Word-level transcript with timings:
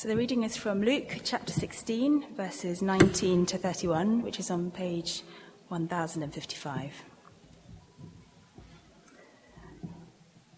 So 0.00 0.08
the 0.08 0.16
reading 0.16 0.44
is 0.44 0.56
from 0.56 0.80
Luke 0.80 1.18
chapter 1.24 1.52
16, 1.52 2.34
verses 2.34 2.80
19 2.80 3.44
to 3.44 3.58
31, 3.58 4.22
which 4.22 4.40
is 4.40 4.50
on 4.50 4.70
page 4.70 5.22
1055. 5.68 7.04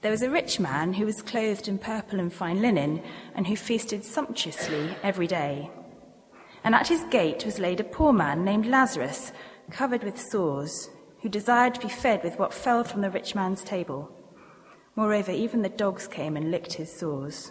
There 0.00 0.12
was 0.12 0.22
a 0.22 0.30
rich 0.30 0.60
man 0.60 0.92
who 0.92 1.04
was 1.04 1.22
clothed 1.22 1.66
in 1.66 1.78
purple 1.78 2.20
and 2.20 2.32
fine 2.32 2.62
linen, 2.62 3.02
and 3.34 3.48
who 3.48 3.56
feasted 3.56 4.04
sumptuously 4.04 4.94
every 5.02 5.26
day. 5.26 5.68
And 6.62 6.76
at 6.76 6.86
his 6.86 7.02
gate 7.10 7.44
was 7.44 7.58
laid 7.58 7.80
a 7.80 7.94
poor 7.98 8.12
man 8.12 8.44
named 8.44 8.66
Lazarus, 8.66 9.32
covered 9.72 10.04
with 10.04 10.20
sores, 10.20 10.88
who 11.22 11.28
desired 11.28 11.74
to 11.74 11.80
be 11.80 11.88
fed 11.88 12.22
with 12.22 12.38
what 12.38 12.54
fell 12.54 12.84
from 12.84 13.00
the 13.00 13.10
rich 13.10 13.34
man's 13.34 13.64
table. 13.64 14.08
Moreover, 14.94 15.32
even 15.32 15.62
the 15.62 15.68
dogs 15.68 16.06
came 16.06 16.36
and 16.36 16.52
licked 16.52 16.74
his 16.74 16.96
sores. 16.96 17.50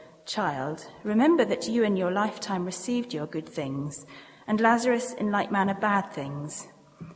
Child, 0.25 0.85
remember 1.03 1.43
that 1.45 1.67
you 1.67 1.83
in 1.83 1.97
your 1.97 2.11
lifetime 2.11 2.65
received 2.65 3.13
your 3.13 3.25
good 3.25 3.49
things, 3.49 4.05
and 4.47 4.61
Lazarus 4.61 5.13
in 5.13 5.31
like 5.31 5.51
manner 5.51 5.73
bad 5.73 6.13
things. 6.13 6.67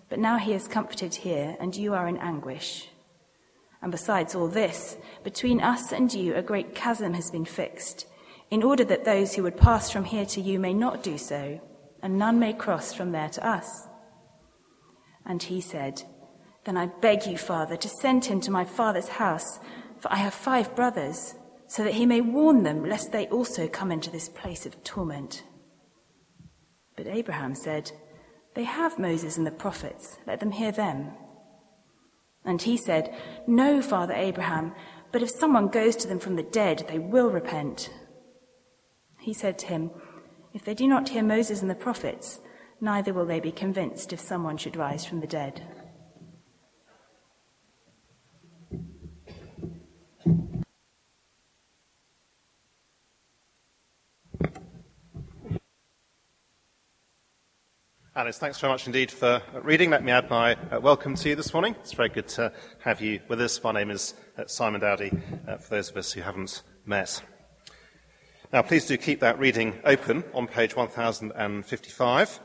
But 0.10 0.20
now 0.20 0.38
he 0.38 0.54
is 0.54 0.68
comforted 0.68 1.16
here, 1.16 1.56
and 1.60 1.76
you 1.76 1.94
are 1.94 2.08
in 2.08 2.18
anguish. 2.18 2.90
And 3.82 3.92
besides 3.92 4.34
all 4.34 4.48
this, 4.48 4.98
between 5.24 5.62
us 5.62 5.92
and 5.92 6.12
you 6.14 6.36
a 6.36 6.42
great 6.42 6.74
chasm 6.74 7.14
has 7.14 7.30
been 7.30 7.46
fixed, 7.46 8.08
in 8.50 8.64
order 8.64 8.84
that 8.86 9.06
those 9.06 9.36
who 9.36 9.44
would 9.44 9.58
pass 9.58 9.92
from 9.92 10.06
here 10.06 10.26
to 10.26 10.42
you 10.42 10.60
may 10.60 10.74
not 10.74 11.04
do 11.04 11.18
so, 11.18 11.60
and 12.02 12.18
none 12.18 12.40
may 12.40 12.54
cross 12.54 12.94
from 12.94 13.12
there 13.12 13.30
to 13.30 13.48
us. 13.48 13.88
And 15.26 15.42
he 15.42 15.62
said, 15.62 16.04
Then 16.66 16.78
I 16.78 16.88
beg 16.88 17.26
you, 17.26 17.38
Father, 17.38 17.78
to 17.78 17.90
send 17.90 18.26
him 18.26 18.42
to 18.42 18.52
my 18.52 18.66
father's 18.66 19.08
house, 19.08 19.60
for 20.00 20.12
I 20.12 20.18
have 20.18 20.34
five 20.34 20.76
brothers, 20.76 21.36
so 21.76 21.84
that 21.84 21.96
he 21.96 22.06
may 22.06 22.22
warn 22.22 22.64
them, 22.64 22.88
lest 22.88 23.12
they 23.12 23.28
also 23.28 23.68
come 23.68 23.92
into 23.92 24.10
this 24.10 24.30
place 24.30 24.66
of 24.66 24.82
torment. 24.86 25.44
But 26.96 27.06
Abraham 27.06 27.54
said, 27.54 27.92
They 28.54 28.64
have 28.64 28.98
Moses 28.98 29.36
and 29.36 29.46
the 29.46 29.52
prophets, 29.52 30.18
let 30.26 30.40
them 30.40 30.52
hear 30.52 30.72
them. 30.72 31.12
And 32.46 32.62
he 32.62 32.78
said, 32.78 33.14
No, 33.46 33.82
Father 33.82 34.14
Abraham, 34.14 34.74
but 35.12 35.22
if 35.22 35.30
someone 35.30 35.68
goes 35.68 35.98
to 35.98 36.08
them 36.08 36.20
from 36.20 36.38
the 36.38 36.44
dead, 36.44 36.86
they 36.88 36.98
will 36.98 37.30
repent. 37.30 37.90
He 39.20 39.34
said 39.34 39.60
to 39.60 39.68
him, 39.68 39.92
If 40.54 40.64
they 40.64 40.76
do 40.76 40.88
not 40.88 41.10
hear 41.10 41.24
Moses 41.24 41.60
and 41.62 41.70
the 41.70 41.76
prophets, 41.76 42.40
neither 42.80 43.14
will 43.14 43.26
they 43.26 43.42
be 43.42 43.52
convinced 43.52 44.14
if 44.14 44.22
someone 44.22 44.56
should 44.56 44.78
rise 44.78 45.06
from 45.06 45.20
the 45.20 45.28
dead. 45.28 45.62
Alice, 58.18 58.38
thanks 58.38 58.58
very 58.62 58.72
much 58.72 58.88
indeed 58.88 59.12
for 59.12 59.42
reading. 59.62 59.90
Let 59.90 60.02
me 60.02 60.14
add 60.14 60.30
my 60.30 60.56
uh, 60.72 60.80
welcome 60.80 61.16
to 61.16 61.28
you 61.28 61.36
this 61.36 61.54
morning. 61.54 61.76
It's 61.82 61.92
very 61.92 62.08
good 62.08 62.30
to 62.30 62.54
have 62.80 63.02
you 63.02 63.20
with 63.28 63.42
us. 63.42 63.62
My 63.62 63.74
name 63.74 63.92
is 63.92 64.14
uh, 64.38 64.46
Simon 64.48 64.80
Dowdy, 64.80 65.12
uh, 65.46 65.58
for 65.58 65.72
those 65.72 65.90
of 65.90 65.98
us 65.98 66.14
who 66.14 66.22
haven't 66.22 66.64
met. 66.86 67.22
Now, 68.54 68.62
please 68.62 68.86
do 68.86 68.96
keep 68.96 69.20
that 69.20 69.38
reading 69.38 69.82
open 69.84 70.24
on 70.34 70.48
page 70.48 70.78
1055, 70.78 72.40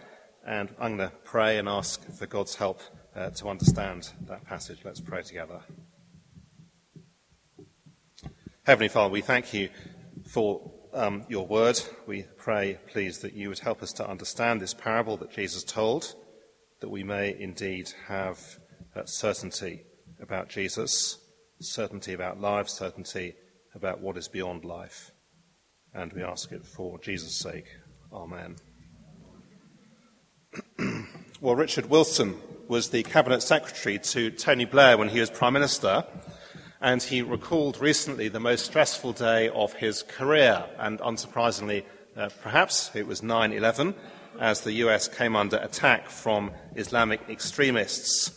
and 0.44 0.74
I'm 0.80 0.96
going 0.96 1.08
to 1.08 1.16
pray 1.22 1.58
and 1.58 1.68
ask 1.68 2.04
for 2.18 2.26
God's 2.26 2.56
help 2.56 2.80
uh, 3.14 3.30
to 3.30 3.48
understand 3.48 4.10
that 4.26 4.44
passage. 4.44 4.80
Let's 4.84 5.00
pray 5.00 5.22
together. 5.22 5.60
Heavenly 8.64 8.88
Father, 8.88 9.12
we 9.12 9.20
thank 9.20 9.54
you 9.54 9.68
for 10.26 10.79
um, 10.92 11.24
your 11.28 11.46
word. 11.46 11.80
We 12.06 12.24
pray, 12.36 12.78
please, 12.88 13.18
that 13.20 13.34
you 13.34 13.48
would 13.48 13.60
help 13.60 13.82
us 13.82 13.92
to 13.94 14.08
understand 14.08 14.60
this 14.60 14.74
parable 14.74 15.16
that 15.18 15.30
Jesus 15.30 15.64
told, 15.64 16.14
that 16.80 16.88
we 16.88 17.02
may 17.02 17.36
indeed 17.38 17.92
have 18.08 18.58
uh, 18.94 19.04
certainty 19.04 19.84
about 20.20 20.48
Jesus, 20.48 21.18
certainty 21.60 22.12
about 22.12 22.40
life, 22.40 22.68
certainty 22.68 23.34
about 23.74 24.00
what 24.00 24.16
is 24.16 24.28
beyond 24.28 24.64
life. 24.64 25.10
And 25.94 26.12
we 26.12 26.22
ask 26.22 26.52
it 26.52 26.64
for 26.64 26.98
Jesus' 26.98 27.34
sake. 27.34 27.66
Amen. 28.12 28.56
well, 31.40 31.56
Richard 31.56 31.86
Wilson 31.86 32.36
was 32.68 32.90
the 32.90 33.02
cabinet 33.02 33.42
secretary 33.42 33.98
to 33.98 34.30
Tony 34.30 34.64
Blair 34.64 34.96
when 34.96 35.08
he 35.08 35.20
was 35.20 35.30
prime 35.30 35.52
minister 35.52 36.04
and 36.80 37.02
he 37.02 37.20
recalled 37.20 37.78
recently 37.80 38.28
the 38.28 38.40
most 38.40 38.64
stressful 38.64 39.12
day 39.12 39.50
of 39.50 39.74
his 39.74 40.02
career. 40.02 40.64
And 40.78 40.98
unsurprisingly, 41.00 41.84
uh, 42.16 42.30
perhaps 42.42 42.90
it 42.94 43.06
was 43.06 43.22
9 43.22 43.52
11, 43.52 43.94
as 44.38 44.62
the 44.62 44.72
US 44.84 45.06
came 45.06 45.36
under 45.36 45.58
attack 45.58 46.08
from 46.08 46.52
Islamic 46.74 47.20
extremists. 47.28 48.32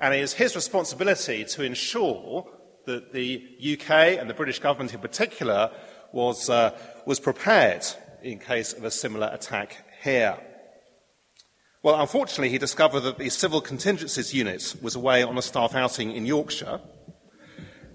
And 0.00 0.12
it 0.12 0.20
is 0.20 0.32
his 0.32 0.56
responsibility 0.56 1.44
to 1.44 1.62
ensure 1.62 2.46
that 2.86 3.12
the 3.12 3.46
UK 3.60 4.18
and 4.18 4.28
the 4.28 4.34
British 4.34 4.58
government 4.58 4.92
in 4.92 5.00
particular 5.00 5.70
was, 6.12 6.50
uh, 6.50 6.76
was 7.06 7.20
prepared 7.20 7.86
in 8.22 8.40
case 8.40 8.72
of 8.72 8.82
a 8.82 8.90
similar 8.90 9.30
attack 9.32 9.84
here. 10.02 10.36
Well, 11.82 12.00
unfortunately, 12.00 12.48
he 12.48 12.58
discovered 12.58 13.00
that 13.00 13.18
the 13.18 13.28
Civil 13.28 13.60
Contingencies 13.60 14.34
Unit 14.34 14.74
was 14.82 14.96
away 14.96 15.22
on 15.22 15.38
a 15.38 15.42
staff 15.42 15.76
outing 15.76 16.10
in 16.10 16.26
Yorkshire 16.26 16.80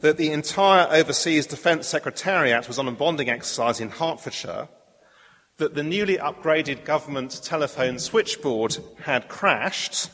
that 0.03 0.17
the 0.17 0.31
entire 0.31 0.85
Overseas 0.91 1.47
Defence 1.47 1.87
Secretariat 1.87 2.67
was 2.67 2.77
on 2.77 2.89
a 2.89 2.91
bonding 2.91 3.29
exercise 3.29 3.79
in 3.79 3.87
Hertfordshire, 3.87 4.67
that 5.55 5.75
the 5.75 5.83
newly 5.83 6.17
upgraded 6.17 6.83
government 6.83 7.41
telephone 7.41 7.97
switchboard 7.97 8.79
had 9.03 9.29
crashed, 9.29 10.09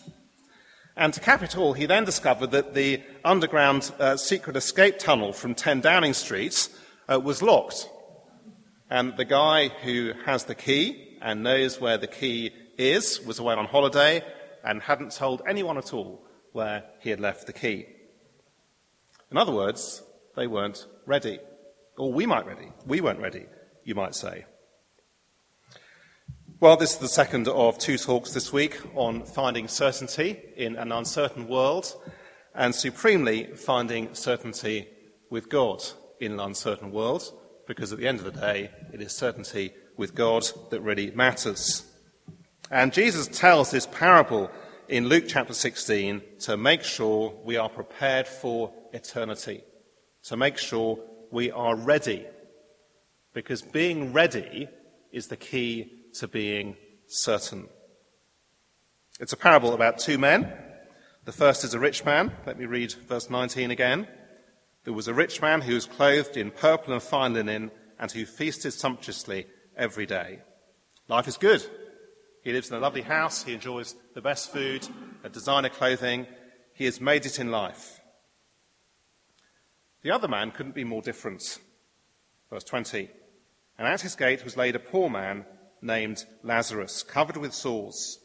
and 0.95 1.11
to 1.15 1.19
cap 1.19 1.41
it 1.41 1.57
all, 1.57 1.73
he 1.73 1.87
then 1.87 2.05
discovered 2.05 2.51
that 2.51 2.75
the 2.75 3.01
underground 3.25 3.91
uh, 3.99 4.15
secret 4.15 4.55
escape 4.55 4.99
tunnel 4.99 5.33
from 5.33 5.55
10 5.55 5.81
Downing 5.81 6.13
Street 6.13 6.69
uh, 7.11 7.19
was 7.19 7.41
locked. 7.41 7.89
And 8.91 9.17
the 9.17 9.25
guy 9.25 9.69
who 9.69 10.11
has 10.23 10.43
the 10.43 10.53
key 10.53 11.17
and 11.19 11.41
knows 11.41 11.81
where 11.81 11.97
the 11.97 12.05
key 12.05 12.51
is 12.77 13.25
was 13.25 13.39
away 13.39 13.55
on 13.55 13.65
holiday 13.65 14.23
and 14.63 14.83
hadn't 14.83 15.13
told 15.13 15.41
anyone 15.47 15.79
at 15.79 15.95
all 15.95 16.21
where 16.51 16.83
he 16.99 17.09
had 17.09 17.19
left 17.19 17.47
the 17.47 17.53
key. 17.53 17.87
In 19.31 19.37
other 19.37 19.51
words, 19.51 20.01
they 20.35 20.47
weren't 20.47 20.87
ready. 21.05 21.39
Or 21.97 22.11
we 22.11 22.25
might 22.25 22.45
ready. 22.45 22.71
We 22.85 23.01
weren't 23.01 23.19
ready, 23.19 23.45
you 23.83 23.93
might 23.93 24.15
say. 24.15 24.45
Well, 26.59 26.77
this 26.77 26.93
is 26.93 26.97
the 26.97 27.07
second 27.07 27.47
of 27.47 27.77
two 27.77 27.97
talks 27.97 28.33
this 28.33 28.51
week 28.51 28.79
on 28.95 29.23
finding 29.23 29.67
certainty 29.67 30.37
in 30.55 30.75
an 30.75 30.91
uncertain 30.91 31.47
world 31.47 31.95
and 32.55 32.73
supremely 32.73 33.45
finding 33.55 34.13
certainty 34.13 34.87
with 35.29 35.47
God 35.47 35.83
in 36.19 36.33
an 36.33 36.39
uncertain 36.39 36.91
world, 36.91 37.31
because 37.67 37.93
at 37.93 37.99
the 37.99 38.07
end 38.07 38.19
of 38.19 38.25
the 38.25 38.39
day, 38.39 38.71
it 38.91 39.01
is 39.01 39.15
certainty 39.15 39.73
with 39.95 40.15
God 40.15 40.45
that 40.71 40.81
really 40.81 41.11
matters. 41.11 41.85
And 42.71 42.91
Jesus 42.91 43.27
tells 43.27 43.71
this 43.71 43.87
parable 43.87 44.49
in 44.87 45.07
Luke 45.07 45.25
chapter 45.27 45.53
16 45.53 46.21
to 46.39 46.57
make 46.57 46.83
sure 46.83 47.33
we 47.45 47.57
are 47.57 47.69
prepared 47.69 48.27
for 48.27 48.73
eternity, 48.93 49.63
to 50.23 50.37
make 50.37 50.57
sure 50.57 50.99
we 51.31 51.51
are 51.51 51.75
ready. 51.75 52.25
Because 53.33 53.61
being 53.61 54.13
ready 54.13 54.67
is 55.11 55.27
the 55.27 55.37
key 55.37 55.91
to 56.15 56.27
being 56.27 56.75
certain. 57.07 57.67
It's 59.19 59.33
a 59.33 59.37
parable 59.37 59.73
about 59.73 59.99
two 59.99 60.17
men. 60.17 60.53
The 61.25 61.31
first 61.31 61.63
is 61.63 61.73
a 61.73 61.79
rich 61.79 62.05
man. 62.05 62.31
Let 62.45 62.57
me 62.57 62.65
read 62.65 62.93
verse 62.93 63.29
19 63.29 63.71
again. 63.71 64.07
There 64.85 64.93
was 64.93 65.07
a 65.07 65.13
rich 65.13 65.41
man 65.41 65.61
who 65.61 65.73
was 65.73 65.85
clothed 65.85 66.37
in 66.37 66.51
purple 66.51 66.93
and 66.93 67.03
fine 67.03 67.33
linen 67.33 67.71
and 67.99 68.11
who 68.11 68.25
feasted 68.25 68.73
sumptuously 68.73 69.45
every 69.75 70.05
day. 70.05 70.39
Life 71.07 71.27
is 71.27 71.37
good. 71.37 71.65
He 72.43 72.53
lives 72.53 72.69
in 72.69 72.77
a 72.77 72.79
lovely 72.79 73.01
house. 73.01 73.43
He 73.43 73.53
enjoys 73.53 73.95
the 74.15 74.21
best 74.21 74.51
food, 74.51 74.87
the 75.21 75.29
designer 75.29 75.69
clothing. 75.69 76.25
He 76.73 76.85
has 76.85 77.01
made 77.01 77.25
it 77.25 77.39
in 77.39 77.51
life. 77.51 77.98
The 80.01 80.11
other 80.11 80.27
man 80.27 80.51
couldn't 80.51 80.75
be 80.75 80.83
more 80.83 81.01
different. 81.01 81.59
Verse 82.49 82.63
20. 82.63 83.09
And 83.77 83.87
at 83.87 84.01
his 84.01 84.15
gate 84.15 84.43
was 84.43 84.57
laid 84.57 84.75
a 84.75 84.79
poor 84.79 85.09
man 85.09 85.45
named 85.81 86.25
Lazarus, 86.43 87.03
covered 87.03 87.37
with 87.37 87.53
sores, 87.53 88.19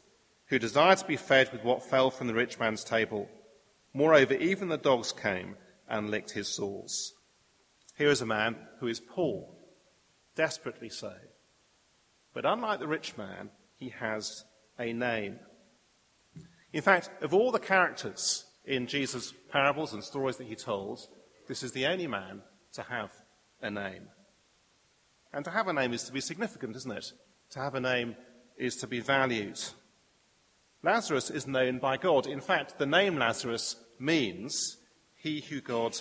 who 0.47 0.59
desired 0.59 0.99
to 0.99 1.05
be 1.05 1.17
fed 1.17 1.51
with 1.51 1.63
what 1.63 1.83
fell 1.83 2.11
from 2.11 2.27
the 2.27 2.33
rich 2.33 2.59
man's 2.59 2.83
table. 2.83 3.29
Moreover, 3.93 4.33
even 4.33 4.67
the 4.67 4.77
dogs 4.77 5.11
came 5.11 5.55
and 5.87 6.09
licked 6.09 6.31
his 6.31 6.47
sores. 6.47 7.13
Here 7.97 8.09
is 8.09 8.21
a 8.21 8.25
man 8.25 8.57
who 8.79 8.87
is 8.87 8.99
poor, 8.99 9.47
desperately 10.35 10.89
so. 10.89 11.13
But 12.33 12.45
unlike 12.45 12.79
the 12.79 12.87
rich 12.87 13.17
man, 13.17 13.49
he 13.77 13.89
has 13.89 14.43
a 14.77 14.91
name. 14.91 15.39
In 16.73 16.81
fact, 16.81 17.09
of 17.21 17.33
all 17.33 17.51
the 17.51 17.59
characters 17.59 18.45
in 18.65 18.87
Jesus' 18.87 19.33
parables 19.49 19.93
and 19.93 20.03
stories 20.03 20.35
that 20.37 20.47
he 20.47 20.55
told, 20.55 21.07
this 21.47 21.63
is 21.63 21.71
the 21.71 21.85
only 21.85 22.07
man 22.07 22.41
to 22.73 22.83
have 22.83 23.11
a 23.61 23.69
name. 23.69 24.07
And 25.33 25.43
to 25.45 25.51
have 25.51 25.67
a 25.67 25.73
name 25.73 25.93
is 25.93 26.03
to 26.03 26.13
be 26.13 26.21
significant, 26.21 26.75
isn't 26.75 26.91
it? 26.91 27.11
To 27.51 27.59
have 27.59 27.75
a 27.75 27.81
name 27.81 28.15
is 28.57 28.75
to 28.77 28.87
be 28.87 28.99
valued. 28.99 29.59
Lazarus 30.83 31.29
is 31.29 31.47
known 31.47 31.79
by 31.79 31.97
God. 31.97 32.27
In 32.27 32.41
fact, 32.41 32.77
the 32.77 32.85
name 32.85 33.17
Lazarus 33.17 33.75
means 33.99 34.77
he 35.15 35.41
who 35.41 35.61
God 35.61 35.99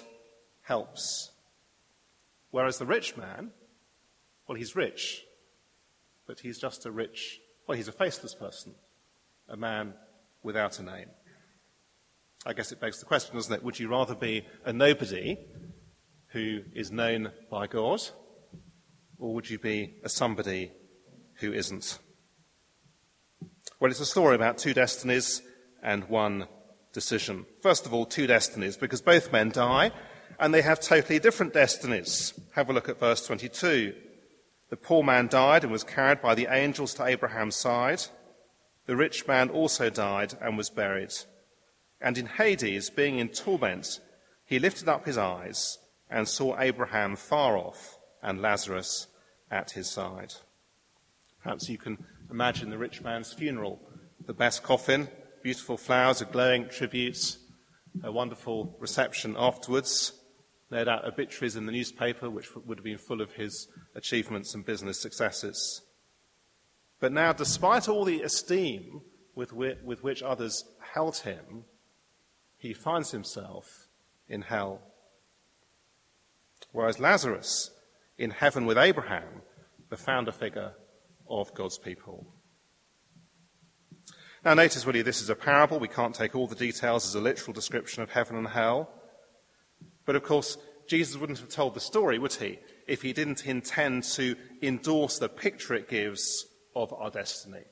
helps. 0.62 1.30
Whereas 2.50 2.78
the 2.78 2.86
rich 2.86 3.16
man, 3.16 3.50
well, 4.46 4.56
he's 4.56 4.76
rich, 4.76 5.24
but 6.26 6.40
he's 6.40 6.58
just 6.58 6.86
a 6.86 6.90
rich, 6.90 7.40
well, 7.66 7.76
he's 7.76 7.88
a 7.88 7.92
faceless 7.92 8.34
person, 8.34 8.74
a 9.48 9.56
man 9.56 9.94
without 10.42 10.78
a 10.78 10.82
name. 10.82 11.08
I 12.46 12.52
guess 12.52 12.72
it 12.72 12.80
begs 12.80 12.98
the 12.98 13.06
question, 13.06 13.34
doesn't 13.36 13.54
it? 13.54 13.62
Would 13.62 13.78
you 13.78 13.88
rather 13.88 14.14
be 14.14 14.44
a 14.66 14.72
nobody 14.72 15.38
who 16.28 16.60
is 16.74 16.90
known 16.90 17.32
by 17.50 17.66
God, 17.66 18.02
or 19.18 19.32
would 19.34 19.48
you 19.48 19.58
be 19.58 19.94
a 20.04 20.10
somebody 20.10 20.70
who 21.40 21.54
isn't? 21.54 21.98
Well, 23.80 23.90
it's 23.90 24.00
a 24.00 24.06
story 24.06 24.34
about 24.34 24.58
two 24.58 24.74
destinies 24.74 25.40
and 25.82 26.04
one 26.04 26.46
decision. 26.92 27.46
First 27.62 27.86
of 27.86 27.94
all, 27.94 28.04
two 28.04 28.26
destinies, 28.26 28.76
because 28.76 29.00
both 29.00 29.32
men 29.32 29.48
die 29.48 29.90
and 30.38 30.52
they 30.52 30.62
have 30.62 30.80
totally 30.80 31.18
different 31.18 31.54
destinies. 31.54 32.38
Have 32.54 32.68
a 32.68 32.72
look 32.74 32.90
at 32.90 33.00
verse 33.00 33.26
22. 33.26 33.94
The 34.68 34.76
poor 34.76 35.02
man 35.02 35.28
died 35.28 35.62
and 35.62 35.72
was 35.72 35.84
carried 35.84 36.20
by 36.20 36.34
the 36.34 36.48
angels 36.50 36.92
to 36.94 37.06
Abraham's 37.06 37.56
side. 37.56 38.02
The 38.86 38.96
rich 38.96 39.26
man 39.26 39.48
also 39.48 39.88
died 39.88 40.34
and 40.42 40.58
was 40.58 40.68
buried. 40.68 41.12
And 42.04 42.18
in 42.18 42.26
Hades, 42.26 42.90
being 42.90 43.18
in 43.18 43.30
torment, 43.30 43.98
he 44.44 44.58
lifted 44.58 44.90
up 44.90 45.06
his 45.06 45.16
eyes 45.16 45.78
and 46.10 46.28
saw 46.28 46.60
Abraham 46.60 47.16
far 47.16 47.56
off 47.56 47.96
and 48.22 48.42
Lazarus 48.42 49.06
at 49.50 49.70
his 49.70 49.90
side. 49.90 50.34
Perhaps 51.42 51.70
you 51.70 51.78
can 51.78 52.04
imagine 52.30 52.68
the 52.68 52.76
rich 52.76 53.00
man's 53.00 53.32
funeral. 53.32 53.80
The 54.26 54.34
best 54.34 54.62
coffin, 54.62 55.08
beautiful 55.42 55.78
flowers, 55.78 56.20
a 56.20 56.26
glowing 56.26 56.68
tribute, 56.68 57.38
a 58.02 58.12
wonderful 58.12 58.76
reception 58.78 59.34
afterwards, 59.38 60.12
no 60.70 60.84
doubt 60.84 61.06
obituaries 61.06 61.56
in 61.56 61.64
the 61.64 61.72
newspaper, 61.72 62.28
which 62.28 62.54
would 62.54 62.76
have 62.76 62.84
been 62.84 62.98
full 62.98 63.22
of 63.22 63.32
his 63.32 63.66
achievements 63.94 64.54
and 64.54 64.66
business 64.66 65.00
successes. 65.00 65.80
But 67.00 67.12
now, 67.12 67.32
despite 67.32 67.88
all 67.88 68.04
the 68.04 68.20
esteem 68.20 69.00
with 69.34 69.54
which, 69.54 69.78
with 69.82 70.02
which 70.02 70.22
others 70.22 70.64
held 70.92 71.16
him, 71.16 71.64
he 72.64 72.72
finds 72.72 73.10
himself 73.10 73.88
in 74.26 74.40
hell. 74.40 74.80
Whereas 76.72 76.98
Lazarus, 76.98 77.70
in 78.16 78.30
heaven 78.30 78.64
with 78.64 78.78
Abraham, 78.78 79.42
the 79.90 79.98
founder 79.98 80.32
figure 80.32 80.72
of 81.28 81.52
God's 81.52 81.76
people. 81.76 82.26
Now, 84.44 84.54
notice 84.54 84.86
really 84.86 85.02
this 85.02 85.20
is 85.20 85.28
a 85.28 85.34
parable. 85.34 85.78
We 85.78 85.88
can't 85.88 86.14
take 86.14 86.34
all 86.34 86.46
the 86.46 86.54
details 86.54 87.06
as 87.06 87.14
a 87.14 87.20
literal 87.20 87.52
description 87.52 88.02
of 88.02 88.10
heaven 88.10 88.36
and 88.36 88.48
hell. 88.48 88.90
But 90.06 90.16
of 90.16 90.22
course, 90.22 90.56
Jesus 90.86 91.18
wouldn't 91.18 91.40
have 91.40 91.50
told 91.50 91.74
the 91.74 91.80
story, 91.80 92.18
would 92.18 92.32
he, 92.32 92.58
if 92.88 93.02
he 93.02 93.12
didn't 93.12 93.46
intend 93.46 94.04
to 94.14 94.36
endorse 94.62 95.18
the 95.18 95.28
picture 95.28 95.74
it 95.74 95.88
gives 95.88 96.46
of 96.74 96.94
our 96.94 97.10
destiny. 97.10 97.64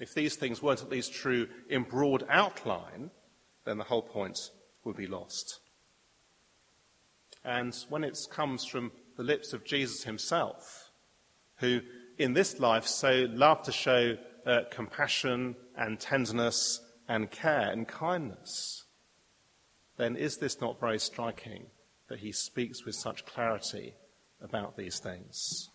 If 0.00 0.12
these 0.12 0.34
things 0.34 0.60
weren't 0.60 0.82
at 0.82 0.90
least 0.90 1.12
true 1.12 1.48
in 1.70 1.84
broad 1.84 2.24
outline, 2.28 3.10
then 3.68 3.76
the 3.76 3.84
whole 3.84 4.02
point 4.02 4.50
would 4.84 4.96
be 4.96 5.06
lost. 5.06 5.60
And 7.44 7.76
when 7.90 8.02
it 8.02 8.18
comes 8.30 8.64
from 8.64 8.92
the 9.18 9.22
lips 9.22 9.52
of 9.52 9.64
Jesus 9.64 10.04
himself, 10.04 10.90
who 11.56 11.80
in 12.16 12.32
this 12.32 12.58
life 12.58 12.86
so 12.86 13.28
loved 13.30 13.66
to 13.66 13.72
show 13.72 14.16
uh, 14.46 14.60
compassion 14.70 15.54
and 15.76 16.00
tenderness 16.00 16.80
and 17.08 17.30
care 17.30 17.70
and 17.70 17.86
kindness, 17.86 18.84
then 19.98 20.16
is 20.16 20.38
this 20.38 20.60
not 20.62 20.80
very 20.80 20.98
striking 20.98 21.66
that 22.08 22.20
he 22.20 22.32
speaks 22.32 22.86
with 22.86 22.94
such 22.94 23.26
clarity 23.26 23.94
about 24.40 24.78
these 24.78 24.98
things? 24.98 25.68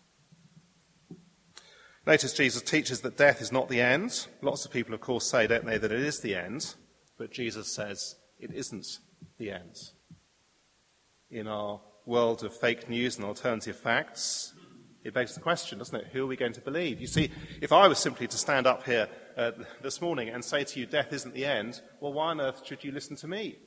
Notice 2.08 2.34
Jesus 2.34 2.64
teaches 2.64 3.02
that 3.02 3.18
death 3.18 3.40
is 3.40 3.52
not 3.52 3.70
the 3.70 3.82
end. 3.82 4.28
Lots 4.42 4.66
of 4.66 4.72
people, 4.72 4.94
of 4.94 5.00
course, 5.00 5.30
say, 5.30 5.46
don't 5.46 5.66
they, 5.66 5.78
that 5.78 5.92
it 5.92 6.02
is 6.02 6.20
the 6.22 6.36
end. 6.36 6.76
But 7.18 7.32
Jesus 7.32 7.74
says 7.74 8.16
it 8.40 8.52
isn't 8.54 8.86
the 9.38 9.52
end. 9.52 9.78
In 11.30 11.48
our 11.48 11.82
world 12.06 12.44
of 12.44 12.56
fake 12.56 12.90
news 12.90 13.18
and 13.18 13.26
alternative 13.26 13.78
facts, 13.78 14.54
it 15.04 15.14
begs 15.14 15.36
the 15.36 15.42
question, 15.42 15.80
doesn't 15.80 15.96
it? 15.96 16.08
Who 16.14 16.24
are 16.24 16.28
we 16.28 16.38
going 16.38 16.54
to 16.54 16.62
believe? 16.62 17.02
You 17.02 17.08
see, 17.08 17.30
if 17.62 17.72
I 17.72 17.88
was 17.88 18.00
simply 18.00 18.28
to 18.28 18.38
stand 18.38 18.68
up 18.68 18.86
here 18.86 19.08
uh, 19.38 19.52
this 19.82 20.02
morning 20.02 20.30
and 20.30 20.44
say 20.44 20.64
to 20.64 20.80
you, 20.80 20.86
death 20.86 21.12
isn't 21.12 21.34
the 21.34 21.46
end, 21.46 21.82
well, 22.00 22.14
why 22.14 22.28
on 22.28 22.40
earth 22.40 22.62
should 22.66 22.84
you 22.84 22.92
listen 22.92 23.16
to 23.18 23.28
me? 23.28 23.58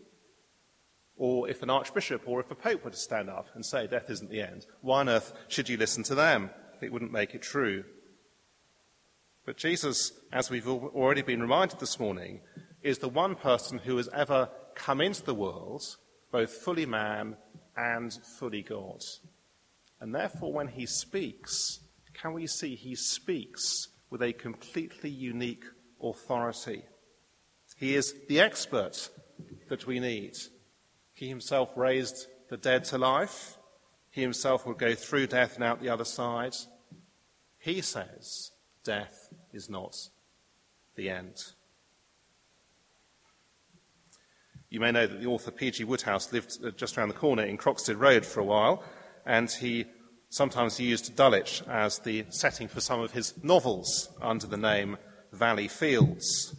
Or 1.17 1.49
if 1.49 1.63
an 1.63 1.71
archbishop 1.71 2.23
or 2.27 2.41
if 2.41 2.51
a 2.51 2.55
pope 2.55 2.85
were 2.85 2.91
to 2.91 2.97
stand 2.97 3.31
up 3.31 3.49
and 3.55 3.65
say 3.65 3.87
death 3.87 4.11
isn't 4.11 4.31
the 4.31 4.43
end, 4.43 4.67
why 4.81 5.01
on 5.01 5.09
earth 5.09 5.33
should 5.49 5.69
you 5.69 5.77
listen 5.77 6.03
to 6.05 6.15
them? 6.15 6.51
It 6.81 6.93
wouldn't 6.93 7.13
make 7.13 7.35
it 7.35 7.43
true. 7.43 7.85
But 9.45 9.57
Jesus, 9.57 10.13
as 10.33 10.51
we've 10.51 10.69
already 10.69 11.23
been 11.23 11.41
reminded 11.41 11.81
this 11.81 12.01
morning, 12.01 12.41
is 12.87 12.99
the 12.99 13.09
one 13.09 13.35
person 13.35 13.79
who 13.79 13.97
has 13.97 14.09
ever 14.15 14.49
come 14.77 15.01
into 15.01 15.25
the 15.25 15.35
world, 15.35 15.83
both 16.31 16.53
fully 16.53 16.87
man 16.87 17.37
and 17.77 18.13
fully 18.39 18.63
God. 18.63 19.03
And 20.01 20.15
therefore, 20.15 20.53
when 20.53 20.69
he 20.69 20.87
speaks, 20.87 21.81
can 22.15 22.33
we 22.33 22.47
see 22.47 22.77
he 22.77 22.95
speaks 22.95 23.89
with 24.09 24.23
a 24.23 24.33
completely 24.33 25.11
unique 25.11 25.65
authority? 26.01 26.85
He 27.77 27.97
is 27.97 28.15
the 28.29 28.41
expert 28.41 29.11
that 29.69 29.85
we 29.89 29.99
need. 29.99 30.37
He 31.13 31.29
himself 31.29 31.77
raised 31.77 32.29
the 32.49 32.57
dead 32.57 32.85
to 32.85 32.99
life. 32.99 33.59
He 34.11 34.21
himself 34.21 34.65
will 34.65 34.75
go 34.75 34.95
through 34.95 35.27
death 35.27 35.57
and 35.57 35.65
out 35.65 35.83
the 35.83 35.89
other 35.89 36.05
side. 36.05 36.55
He 37.59 37.81
says 37.81 38.53
death 38.85 39.29
is 39.53 39.69
not 39.69 39.97
the 40.95 41.11
end. 41.11 41.43
You 44.77 44.81
may 44.81 44.93
know 44.93 45.07
that 45.07 45.23
the 45.23 45.27
author 45.29 45.51
P.G. 45.51 45.85
Wodehouse 45.85 46.35
lived 46.35 46.59
uh, 46.63 46.71
just 46.71 46.99
around 46.99 47.09
the 47.09 47.15
corner 47.15 47.43
in 47.43 47.57
Croxted 47.57 47.97
Road 47.97 48.27
for 48.27 48.41
a 48.41 48.45
while, 48.45 48.85
and 49.25 49.51
he 49.51 49.87
sometimes 50.29 50.79
used 50.79 51.17
Dulwich 51.17 51.63
as 51.67 51.99
the 52.01 52.27
setting 52.29 52.69
for 52.69 52.83
some 52.83 53.01
of 53.01 53.13
his 53.13 53.43
novels 53.43 54.11
under 54.21 54.47
the 54.47 54.59
name 54.59 54.99
Valley 55.33 55.67
Fields. 55.67 56.55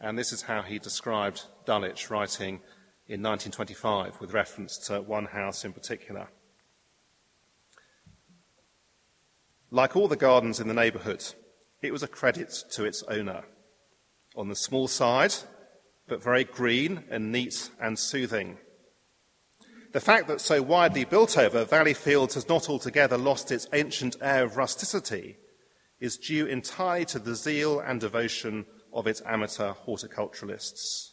And 0.00 0.18
this 0.18 0.32
is 0.32 0.40
how 0.40 0.62
he 0.62 0.78
described 0.78 1.42
Dulwich, 1.66 2.08
writing 2.08 2.62
in 3.06 3.22
1925 3.22 4.22
with 4.22 4.32
reference 4.32 4.78
to 4.86 5.02
one 5.02 5.26
house 5.26 5.66
in 5.66 5.74
particular. 5.74 6.30
Like 9.70 9.96
all 9.96 10.08
the 10.08 10.16
gardens 10.16 10.60
in 10.60 10.68
the 10.68 10.72
neighbourhood, 10.72 11.26
it 11.82 11.92
was 11.92 12.02
a 12.02 12.08
credit 12.08 12.54
to 12.70 12.86
its 12.86 13.02
owner. 13.02 13.44
On 14.34 14.48
the 14.48 14.56
small 14.56 14.88
side, 14.88 15.34
but 16.08 16.22
very 16.22 16.44
green 16.44 17.04
and 17.10 17.30
neat 17.30 17.70
and 17.80 17.98
soothing. 17.98 18.58
The 19.92 20.00
fact 20.00 20.28
that 20.28 20.40
so 20.40 20.62
widely 20.62 21.04
built 21.04 21.38
over, 21.38 21.64
Valley 21.64 21.94
Fields 21.94 22.34
has 22.34 22.48
not 22.48 22.68
altogether 22.68 23.16
lost 23.16 23.50
its 23.50 23.68
ancient 23.72 24.16
air 24.20 24.44
of 24.44 24.56
rusticity 24.56 25.36
is 26.00 26.16
due 26.16 26.46
entirely 26.46 27.04
to 27.06 27.18
the 27.18 27.34
zeal 27.34 27.80
and 27.80 28.00
devotion 28.00 28.66
of 28.92 29.06
its 29.06 29.22
amateur 29.26 29.72
horticulturalists. 29.72 31.12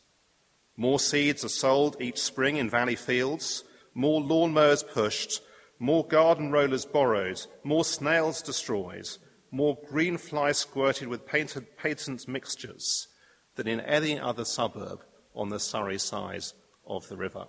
More 0.78 1.00
seeds 1.00 1.44
are 1.46 1.50
sold 1.50 1.98
each 2.00 2.20
spring 2.20 2.58
in 2.58 2.70
Valley 2.70 2.96
Fields, 2.96 3.64
more 3.94 4.22
lawnmowers 4.22 4.88
pushed, 4.88 5.42
more 5.80 6.06
garden 6.06 6.52
rollers 6.52 6.86
borrowed, 6.86 7.42
more 7.64 7.86
snails 7.86 8.42
destroyed, 8.42 9.08
more 9.52 9.78
green 9.90 10.18
flies 10.18 10.58
squirted 10.58 11.08
with 11.08 11.26
painted 11.26 11.78
patent 11.78 12.28
mixtures, 12.28 13.08
than 13.56 13.68
in 13.68 13.80
any 13.80 14.20
other 14.20 14.46
suburb 14.46 15.00
on 15.34 15.50
the 15.50 15.60
Surrey 15.60 15.98
side 15.98 16.44
of 16.86 17.08
the 17.08 17.18
river. 17.18 17.46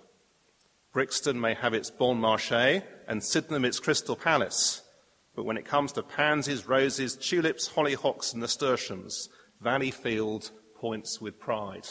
Brixton 0.93 1.39
may 1.39 1.53
have 1.53 1.73
its 1.73 1.91
Bon 1.91 2.19
Marché 2.19 2.83
and 3.07 3.23
Sydenham 3.23 3.65
its 3.65 3.79
Crystal 3.79 4.15
Palace, 4.15 4.81
But 5.37 5.45
when 5.45 5.55
it 5.57 5.65
comes 5.65 5.91
to 5.91 6.01
pansies, 6.01 6.67
roses, 6.67 7.15
tulips, 7.15 7.69
hollyhocks, 7.69 8.33
and 8.33 8.41
nasturtiums, 8.41 9.29
Valleyfield 9.63 10.49
points 10.75 11.21
with 11.21 11.39
pride. 11.39 11.87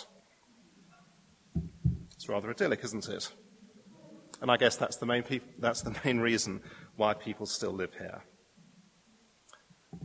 It's 2.17 2.29
rather 2.29 2.51
idyllic, 2.51 2.83
isn't 2.83 3.09
it? 3.09 3.33
And 4.43 4.51
I 4.51 4.57
guess 4.57 4.77
that's 4.77 4.97
the 4.97 5.07
main, 5.07 5.23
that's 5.61 5.83
the 5.83 5.97
main 6.05 6.19
reason 6.19 6.61
why 6.97 7.15
people 7.15 7.47
still 7.47 7.71
live 7.71 7.95
here. 7.95 8.25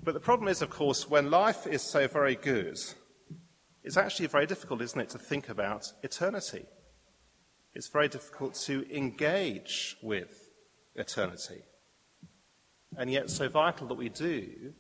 But 0.04 0.14
the 0.14 0.20
problem 0.20 0.48
is, 0.48 0.62
of 0.62 0.70
course, 0.70 1.10
when 1.10 1.32
life 1.32 1.66
is 1.66 1.82
so 1.82 2.08
very 2.08 2.36
good, 2.36 2.78
it's 3.84 3.98
actually 3.98 4.28
very 4.28 4.46
difficult, 4.46 4.82
isn't 4.82 5.00
it, 5.00 5.10
to 5.10 5.18
think 5.18 5.50
about 5.50 5.92
eternity. 6.04 6.66
It's 7.74 7.88
very 7.88 8.08
difficult 8.08 8.56
to 8.66 8.86
engage 8.96 9.98
with 10.02 10.50
eternity. 10.96 11.62
And 12.98 13.10
yet, 13.10 13.30
so 13.30 13.48
vital 13.48 13.88
that 13.88 13.96
we 13.96 14.10
do, 14.10 14.74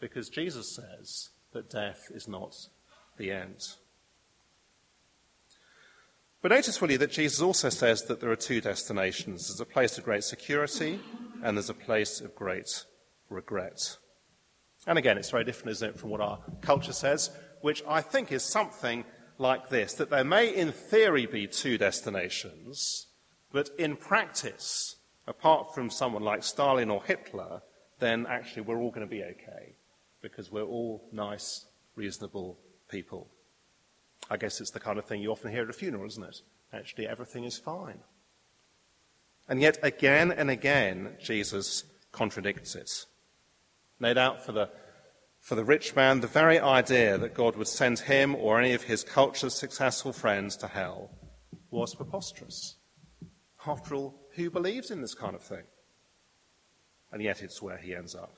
because 0.00 0.28
Jesus 0.28 0.74
says 0.74 1.30
that 1.52 1.70
death 1.70 2.10
is 2.12 2.26
not 2.26 2.56
the 3.18 3.30
end. 3.30 3.60
But 6.40 6.50
notice, 6.50 6.80
will 6.80 6.90
you, 6.90 6.98
that 6.98 7.10
Jesus 7.10 7.40
also 7.40 7.68
says 7.68 8.02
that 8.04 8.20
there 8.20 8.30
are 8.30 8.36
two 8.36 8.60
destinations 8.60 9.48
there's 9.48 9.60
a 9.60 9.64
place 9.64 9.96
of 9.96 10.04
great 10.04 10.24
security, 10.24 11.00
and 11.42 11.56
there's 11.56 11.70
a 11.70 11.74
place 11.74 12.20
of 12.20 12.34
great 12.34 12.84
regret. 13.30 13.96
And 14.86 14.98
again, 14.98 15.16
it's 15.16 15.30
very 15.30 15.44
different, 15.44 15.70
isn't 15.72 15.90
it, 15.90 15.98
from 15.98 16.10
what 16.10 16.20
our 16.20 16.40
culture 16.60 16.92
says, 16.92 17.30
which 17.64 17.82
I 17.88 18.02
think 18.02 18.30
is 18.30 18.42
something 18.42 19.06
like 19.38 19.70
this 19.70 19.94
that 19.94 20.10
there 20.10 20.22
may, 20.22 20.54
in 20.54 20.70
theory, 20.70 21.24
be 21.24 21.46
two 21.46 21.78
destinations, 21.78 23.06
but 23.52 23.70
in 23.78 23.96
practice, 23.96 24.96
apart 25.26 25.74
from 25.74 25.88
someone 25.88 26.22
like 26.22 26.42
Stalin 26.42 26.90
or 26.90 27.02
Hitler, 27.02 27.62
then 28.00 28.26
actually 28.26 28.60
we're 28.60 28.76
all 28.76 28.90
going 28.90 29.06
to 29.06 29.10
be 29.10 29.24
okay 29.24 29.76
because 30.20 30.52
we're 30.52 30.66
all 30.66 31.08
nice, 31.10 31.64
reasonable 31.96 32.58
people. 32.90 33.28
I 34.28 34.36
guess 34.36 34.60
it's 34.60 34.72
the 34.72 34.78
kind 34.78 34.98
of 34.98 35.06
thing 35.06 35.22
you 35.22 35.32
often 35.32 35.50
hear 35.50 35.62
at 35.62 35.70
a 35.70 35.72
funeral, 35.72 36.06
isn't 36.06 36.22
it? 36.22 36.42
Actually, 36.70 37.08
everything 37.08 37.44
is 37.44 37.56
fine. 37.56 38.00
And 39.48 39.62
yet, 39.62 39.78
again 39.82 40.30
and 40.30 40.50
again, 40.50 41.16
Jesus 41.18 41.84
contradicts 42.12 42.74
it. 42.74 43.06
No 43.98 44.12
doubt 44.12 44.44
for 44.44 44.52
the, 44.52 44.68
for 45.44 45.56
the 45.56 45.64
rich 45.64 45.94
man, 45.94 46.20
the 46.20 46.26
very 46.26 46.58
idea 46.58 47.18
that 47.18 47.34
God 47.34 47.54
would 47.56 47.68
send 47.68 47.98
him 47.98 48.34
or 48.34 48.58
any 48.58 48.72
of 48.72 48.84
his 48.84 49.04
culture's 49.04 49.54
successful 49.54 50.10
friends 50.10 50.56
to 50.56 50.66
hell 50.66 51.10
was 51.70 51.94
preposterous. 51.94 52.76
After 53.66 53.94
all, 53.94 54.26
who 54.36 54.48
believes 54.48 54.90
in 54.90 55.02
this 55.02 55.12
kind 55.12 55.34
of 55.34 55.42
thing? 55.42 55.64
And 57.12 57.22
yet 57.22 57.42
it's 57.42 57.60
where 57.60 57.76
he 57.76 57.94
ends 57.94 58.14
up. 58.14 58.32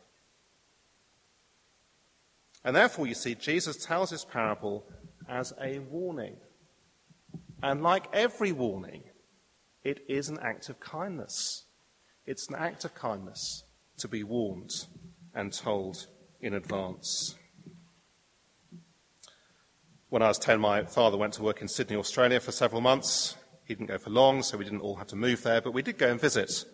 And 2.65 2.75
therefore, 2.75 3.07
you 3.07 3.15
see, 3.15 3.37
Jesus 3.37 3.85
tells 3.85 4.11
his 4.11 4.25
parable 4.25 4.85
as 5.29 5.53
a 5.63 5.79
warning. 5.79 6.39
And 7.63 7.85
like 7.85 8.09
every 8.13 8.51
warning, 8.51 9.05
it 9.85 10.01
is 10.09 10.29
an 10.29 10.41
act 10.43 10.69
of 10.69 10.81
kindness. 10.81 11.67
It's 12.27 12.49
an 12.49 12.57
act 12.57 12.85
of 12.85 12.97
kindness 12.97 13.63
to 13.99 14.09
be 14.09 14.25
warned 14.25 14.73
and 15.33 15.53
told 15.53 16.09
in 16.47 16.55
advance. 16.55 17.35
When 20.09 20.23
I 20.23 20.29
was 20.29 20.39
10, 20.39 20.61
my 20.61 20.85
father 20.85 21.17
went 21.17 21.33
to 21.35 21.43
work 21.43 21.61
in 21.61 21.69
Sydney, 21.69 21.97
Australia 21.97 22.39
for 22.39 22.53
several 22.53 22.81
months. 22.81 23.37
He 23.65 23.75
didn't 23.75 23.89
go 23.89 23.99
for 23.99 24.11
long, 24.11 24.45
so 24.45 24.57
we 24.57 24.65
didn't 24.65 24.81
all 24.81 24.95
have 24.95 25.09
to 25.09 25.17
move 25.17 25.43
there, 25.43 25.61
but 25.61 25.73
we 25.73 25.83
did 25.83 25.99
go 25.99 26.09
and 26.09 26.21
visit. 26.21 26.65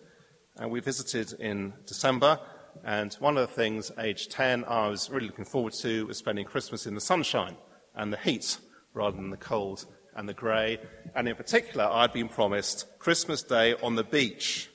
And 0.57 0.69
we 0.69 0.79
visited 0.79 1.33
in 1.39 1.73
December, 1.87 2.39
and 2.85 3.13
one 3.15 3.35
of 3.35 3.47
the 3.47 3.53
things, 3.53 3.91
age 3.99 4.29
10, 4.29 4.63
I 4.65 4.87
was 4.87 5.09
really 5.09 5.25
looking 5.25 5.45
forward 5.45 5.73
to 5.81 6.05
was 6.05 6.17
spending 6.17 6.45
Christmas 6.45 6.85
in 6.85 6.93
the 6.93 7.01
sunshine 7.01 7.57
and 7.95 8.13
the 8.13 8.17
heat 8.17 8.59
rather 8.93 9.15
than 9.15 9.31
the 9.31 9.37
cold 9.37 9.87
and 10.15 10.29
the 10.29 10.33
grey. 10.33 10.79
And 11.15 11.27
in 11.27 11.35
particular, 11.35 11.85
I'd 11.85 12.13
been 12.13 12.29
promised 12.29 12.85
Christmas 12.99 13.41
Day 13.41 13.73
on 13.81 13.95
the 13.95 14.03
beach. 14.03 14.69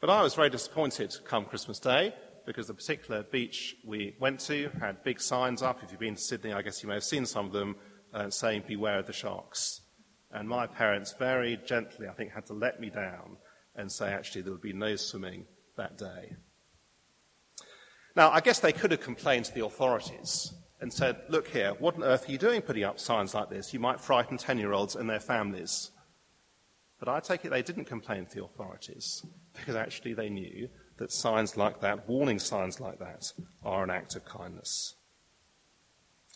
But 0.00 0.10
I 0.10 0.22
was 0.22 0.34
very 0.34 0.50
disappointed 0.50 1.14
come 1.24 1.44
Christmas 1.44 1.78
Day 1.78 2.12
because 2.48 2.66
the 2.66 2.74
particular 2.74 3.22
beach 3.22 3.76
we 3.84 4.16
went 4.18 4.40
to 4.40 4.70
had 4.80 5.04
big 5.04 5.20
signs 5.20 5.62
up. 5.62 5.82
If 5.82 5.90
you've 5.90 6.00
been 6.00 6.14
to 6.14 6.20
Sydney, 6.20 6.54
I 6.54 6.62
guess 6.62 6.82
you 6.82 6.88
may 6.88 6.94
have 6.94 7.04
seen 7.04 7.26
some 7.26 7.44
of 7.44 7.52
them 7.52 7.76
uh, 8.14 8.30
saying, 8.30 8.64
Beware 8.66 9.00
of 9.00 9.06
the 9.06 9.12
sharks. 9.12 9.82
And 10.32 10.48
my 10.48 10.66
parents 10.66 11.14
very 11.18 11.60
gently, 11.66 12.08
I 12.08 12.14
think, 12.14 12.32
had 12.32 12.46
to 12.46 12.54
let 12.54 12.80
me 12.80 12.88
down 12.88 13.36
and 13.76 13.92
say, 13.92 14.10
actually, 14.10 14.42
there 14.42 14.52
would 14.52 14.62
be 14.62 14.72
no 14.72 14.96
swimming 14.96 15.44
that 15.76 15.98
day. 15.98 16.36
Now, 18.16 18.30
I 18.30 18.40
guess 18.40 18.60
they 18.60 18.72
could 18.72 18.92
have 18.92 19.02
complained 19.02 19.44
to 19.44 19.54
the 19.54 19.66
authorities 19.66 20.54
and 20.80 20.90
said, 20.90 21.20
Look 21.28 21.48
here, 21.48 21.74
what 21.78 21.96
on 21.96 22.02
earth 22.02 22.30
are 22.30 22.32
you 22.32 22.38
doing 22.38 22.62
putting 22.62 22.84
up 22.84 22.98
signs 22.98 23.34
like 23.34 23.50
this? 23.50 23.74
You 23.74 23.78
might 23.78 24.00
frighten 24.00 24.38
10 24.38 24.56
year 24.56 24.72
olds 24.72 24.96
and 24.96 25.08
their 25.08 25.20
families. 25.20 25.90
But 26.98 27.10
I 27.10 27.20
take 27.20 27.44
it 27.44 27.50
they 27.50 27.62
didn't 27.62 27.84
complain 27.84 28.24
to 28.24 28.34
the 28.34 28.44
authorities 28.44 29.22
because 29.52 29.76
actually 29.76 30.14
they 30.14 30.30
knew 30.30 30.70
that 30.98 31.12
signs 31.12 31.56
like 31.56 31.80
that, 31.80 32.08
warning 32.08 32.38
signs 32.38 32.80
like 32.80 32.98
that, 32.98 33.32
are 33.64 33.82
an 33.82 33.90
act 33.90 34.14
of 34.14 34.24
kindness. 34.24 34.94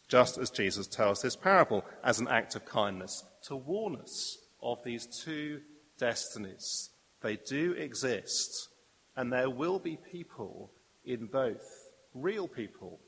Just 0.08 0.38
as 0.38 0.50
Jesus 0.50 0.86
tells 0.86 1.22
this 1.22 1.36
parable 1.36 1.84
as 2.02 2.18
an 2.18 2.28
act 2.28 2.54
of 2.54 2.64
kindness 2.64 3.24
to 3.44 3.56
warn 3.56 3.96
us 3.96 4.38
of 4.62 4.82
these 4.84 5.06
two 5.06 5.60
destinies. 5.98 6.90
They 7.22 7.36
do 7.36 7.72
exist, 7.72 8.68
and 9.16 9.32
there 9.32 9.50
will 9.50 9.78
be 9.78 9.96
people 9.96 10.70
in 11.04 11.26
both, 11.26 11.88
real 12.14 12.48
people 12.48 13.00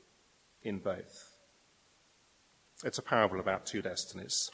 in 0.63 0.79
both. 0.79 1.31
It's 2.83 2.97
a 2.97 3.03
parable 3.03 3.39
about 3.39 3.65
two 3.65 3.81
destinies. 3.81 4.49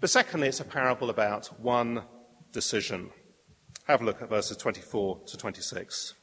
But 0.00 0.10
secondly, 0.10 0.48
it's 0.48 0.60
a 0.60 0.64
parable 0.64 1.10
about 1.10 1.46
one 1.60 2.02
decision. 2.52 3.10
Have 3.84 4.00
a 4.00 4.04
look 4.04 4.22
at 4.22 4.30
verses 4.30 4.56
24 4.56 5.20
to 5.26 5.36
26. 5.36 6.14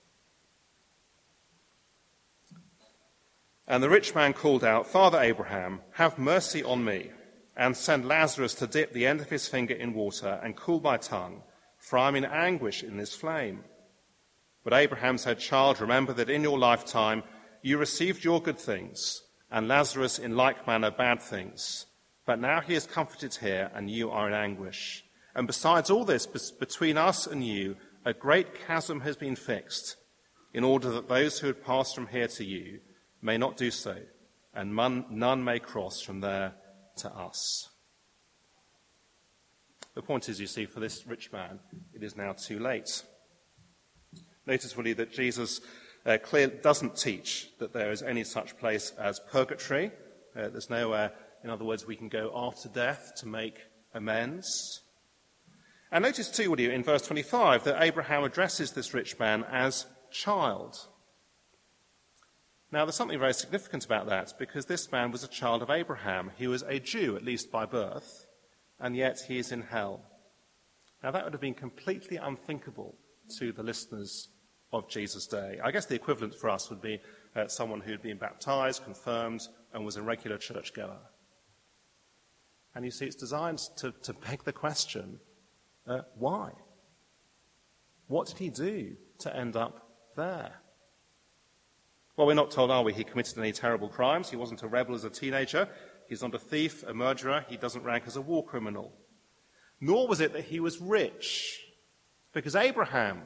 And 3.67 3.83
the 3.83 3.89
rich 3.89 4.15
man 4.15 4.33
called 4.33 4.63
out, 4.63 4.87
Father 4.87 5.19
Abraham, 5.19 5.81
have 5.93 6.17
mercy 6.17 6.63
on 6.63 6.83
me, 6.83 7.11
and 7.55 7.77
send 7.77 8.07
Lazarus 8.07 8.55
to 8.55 8.67
dip 8.67 8.93
the 8.93 9.05
end 9.05 9.21
of 9.21 9.29
his 9.29 9.47
finger 9.47 9.75
in 9.75 9.93
water 9.93 10.39
and 10.43 10.55
cool 10.55 10.79
my 10.79 10.97
tongue, 10.97 11.43
for 11.77 11.99
I 11.99 12.07
am 12.07 12.15
in 12.15 12.25
anguish 12.25 12.81
in 12.81 12.97
this 12.97 13.15
flame. 13.15 13.63
But 14.63 14.73
Abraham 14.73 15.19
said, 15.19 15.37
Child, 15.37 15.81
remember 15.81 16.13
that 16.13 16.31
in 16.31 16.41
your 16.41 16.57
lifetime 16.57 17.21
you 17.61 17.77
received 17.77 18.23
your 18.23 18.41
good 18.41 18.57
things, 18.57 19.21
and 19.51 19.67
Lazarus 19.67 20.17
in 20.17 20.35
like 20.35 20.65
manner 20.65 20.89
bad 20.89 21.21
things. 21.21 21.85
But 22.25 22.39
now 22.39 22.61
he 22.61 22.73
is 22.73 22.87
comforted 22.87 23.35
here, 23.35 23.69
and 23.75 23.87
you 23.89 24.09
are 24.09 24.27
in 24.27 24.33
anguish. 24.33 25.05
And 25.35 25.47
besides 25.47 25.89
all 25.89 26.05
this, 26.05 26.25
between 26.51 26.97
us 26.97 27.25
and 27.25 27.45
you, 27.45 27.77
a 28.05 28.13
great 28.13 28.53
chasm 28.67 29.01
has 29.01 29.15
been 29.15 29.35
fixed, 29.35 29.95
in 30.53 30.63
order 30.63 30.89
that 30.91 31.07
those 31.07 31.39
who 31.39 31.47
had 31.47 31.63
passed 31.63 31.95
from 31.95 32.07
here 32.07 32.27
to 32.27 32.43
you 32.43 32.79
may 33.21 33.38
not 33.38 33.57
do 33.57 33.71
so, 33.71 33.97
and 34.53 34.75
none 34.75 35.43
may 35.43 35.59
cross 35.59 36.01
from 36.01 36.19
there 36.21 36.53
to 36.97 37.09
us. 37.09 37.69
The 39.93 40.01
point 40.01 40.29
is, 40.29 40.39
you 40.39 40.47
see, 40.47 40.65
for 40.65 40.79
this 40.79 41.05
rich 41.05 41.31
man, 41.31 41.59
it 41.93 42.03
is 42.03 42.15
now 42.15 42.33
too 42.33 42.59
late. 42.59 43.03
Notice, 44.45 44.75
will 44.75 44.88
you, 44.88 44.95
that 44.95 45.11
Jesus 45.11 45.61
uh, 46.05 46.17
doesn't 46.61 46.97
teach 46.97 47.50
that 47.59 47.73
there 47.73 47.91
is 47.91 48.01
any 48.01 48.23
such 48.23 48.57
place 48.57 48.91
as 49.00 49.19
purgatory. 49.31 49.91
Uh, 50.35 50.50
there's 50.50 50.69
nowhere, 50.69 51.11
in 51.43 51.50
other 51.50 51.65
words, 51.65 51.85
we 51.85 51.95
can 51.95 52.09
go 52.09 52.31
after 52.33 52.69
death 52.69 53.13
to 53.17 53.27
make 53.27 53.59
amends. 53.93 54.81
And 55.91 56.03
notice 56.03 56.29
too, 56.29 56.50
will 56.50 56.60
you, 56.60 56.71
in 56.71 56.83
verse 56.83 57.05
25, 57.05 57.65
that 57.65 57.83
Abraham 57.83 58.24
addresses 58.24 58.71
this 58.71 58.93
rich 58.93 59.19
man 59.19 59.43
as 59.51 59.86
child. 60.10 60.88
Now, 62.71 62.86
there's 62.86 62.95
something 62.95 63.19
very 63.19 63.33
significant 63.33 63.83
about 63.83 64.07
that 64.07 64.33
because 64.39 64.65
this 64.65 64.89
man 64.91 65.12
was 65.12 65.25
a 65.25 65.27
child 65.27 65.62
of 65.62 65.69
Abraham. 65.69 66.31
He 66.38 66.48
was 66.48 66.63
a 66.63 66.79
Jew, 66.79 67.17
at 67.17 67.25
least 67.25 67.51
by 67.51 67.65
birth, 67.65 68.25
and 68.79 68.95
yet 68.95 69.19
he 69.27 69.38
is 69.38 69.51
in 69.51 69.63
hell. 69.63 70.05
Now, 71.03 71.12
that 71.12 71.25
would 71.25 71.33
have 71.33 71.41
been 71.41 71.53
completely 71.53 72.15
unthinkable 72.15 72.95
to 73.39 73.51
the 73.51 73.63
listeners 73.63 74.29
of 74.71 74.89
Jesus' 74.89 75.27
day. 75.27 75.60
I 75.62 75.71
guess 75.71 75.88
the 75.88 75.95
equivalent 75.95 76.36
for 76.36 76.50
us 76.50 76.69
would 76.69 76.81
be 76.81 77.01
uh, 77.36 77.48
someone 77.48 77.81
who 77.81 77.91
had 77.91 78.01
been 78.01 78.17
baptized, 78.17 78.86
confirmed, 78.86 79.41
and 79.74 79.83
was 79.83 79.98
a 79.98 80.01
regular 80.01 80.38
churchgoer. 80.38 81.00
And 82.74 82.86
you 82.86 82.91
see, 82.91 83.05
it's 83.05 83.15
designed 83.17 83.60
to, 83.77 83.93
to 84.03 84.13
beg 84.13 84.45
the 84.45 84.53
question 84.53 85.19
uh, 85.88 86.01
why? 86.15 86.51
What 88.07 88.27
did 88.27 88.38
he 88.38 88.50
do 88.50 88.95
to 89.19 89.35
end 89.35 89.55
up 89.55 89.88
there? 90.15 90.53
Well, 92.17 92.27
we're 92.27 92.33
not 92.33 92.51
told, 92.51 92.71
are 92.71 92.83
we, 92.83 92.93
he 92.93 93.03
committed 93.03 93.38
any 93.38 93.51
terrible 93.51 93.88
crimes. 93.88 94.29
He 94.29 94.35
wasn't 94.35 94.63
a 94.63 94.67
rebel 94.67 94.95
as 94.95 95.03
a 95.03 95.09
teenager. 95.09 95.67
He's 96.07 96.21
not 96.21 96.35
a 96.35 96.39
thief, 96.39 96.83
a 96.83 96.93
murderer. 96.93 97.45
He 97.47 97.57
doesn't 97.57 97.83
rank 97.83 98.03
as 98.05 98.17
a 98.17 98.21
war 98.21 98.43
criminal. 98.43 98.91
Nor 99.79 100.07
was 100.07 100.19
it 100.19 100.33
that 100.33 100.45
he 100.45 100.59
was 100.59 100.79
rich, 100.79 101.59
because 102.33 102.55
Abraham 102.55 103.23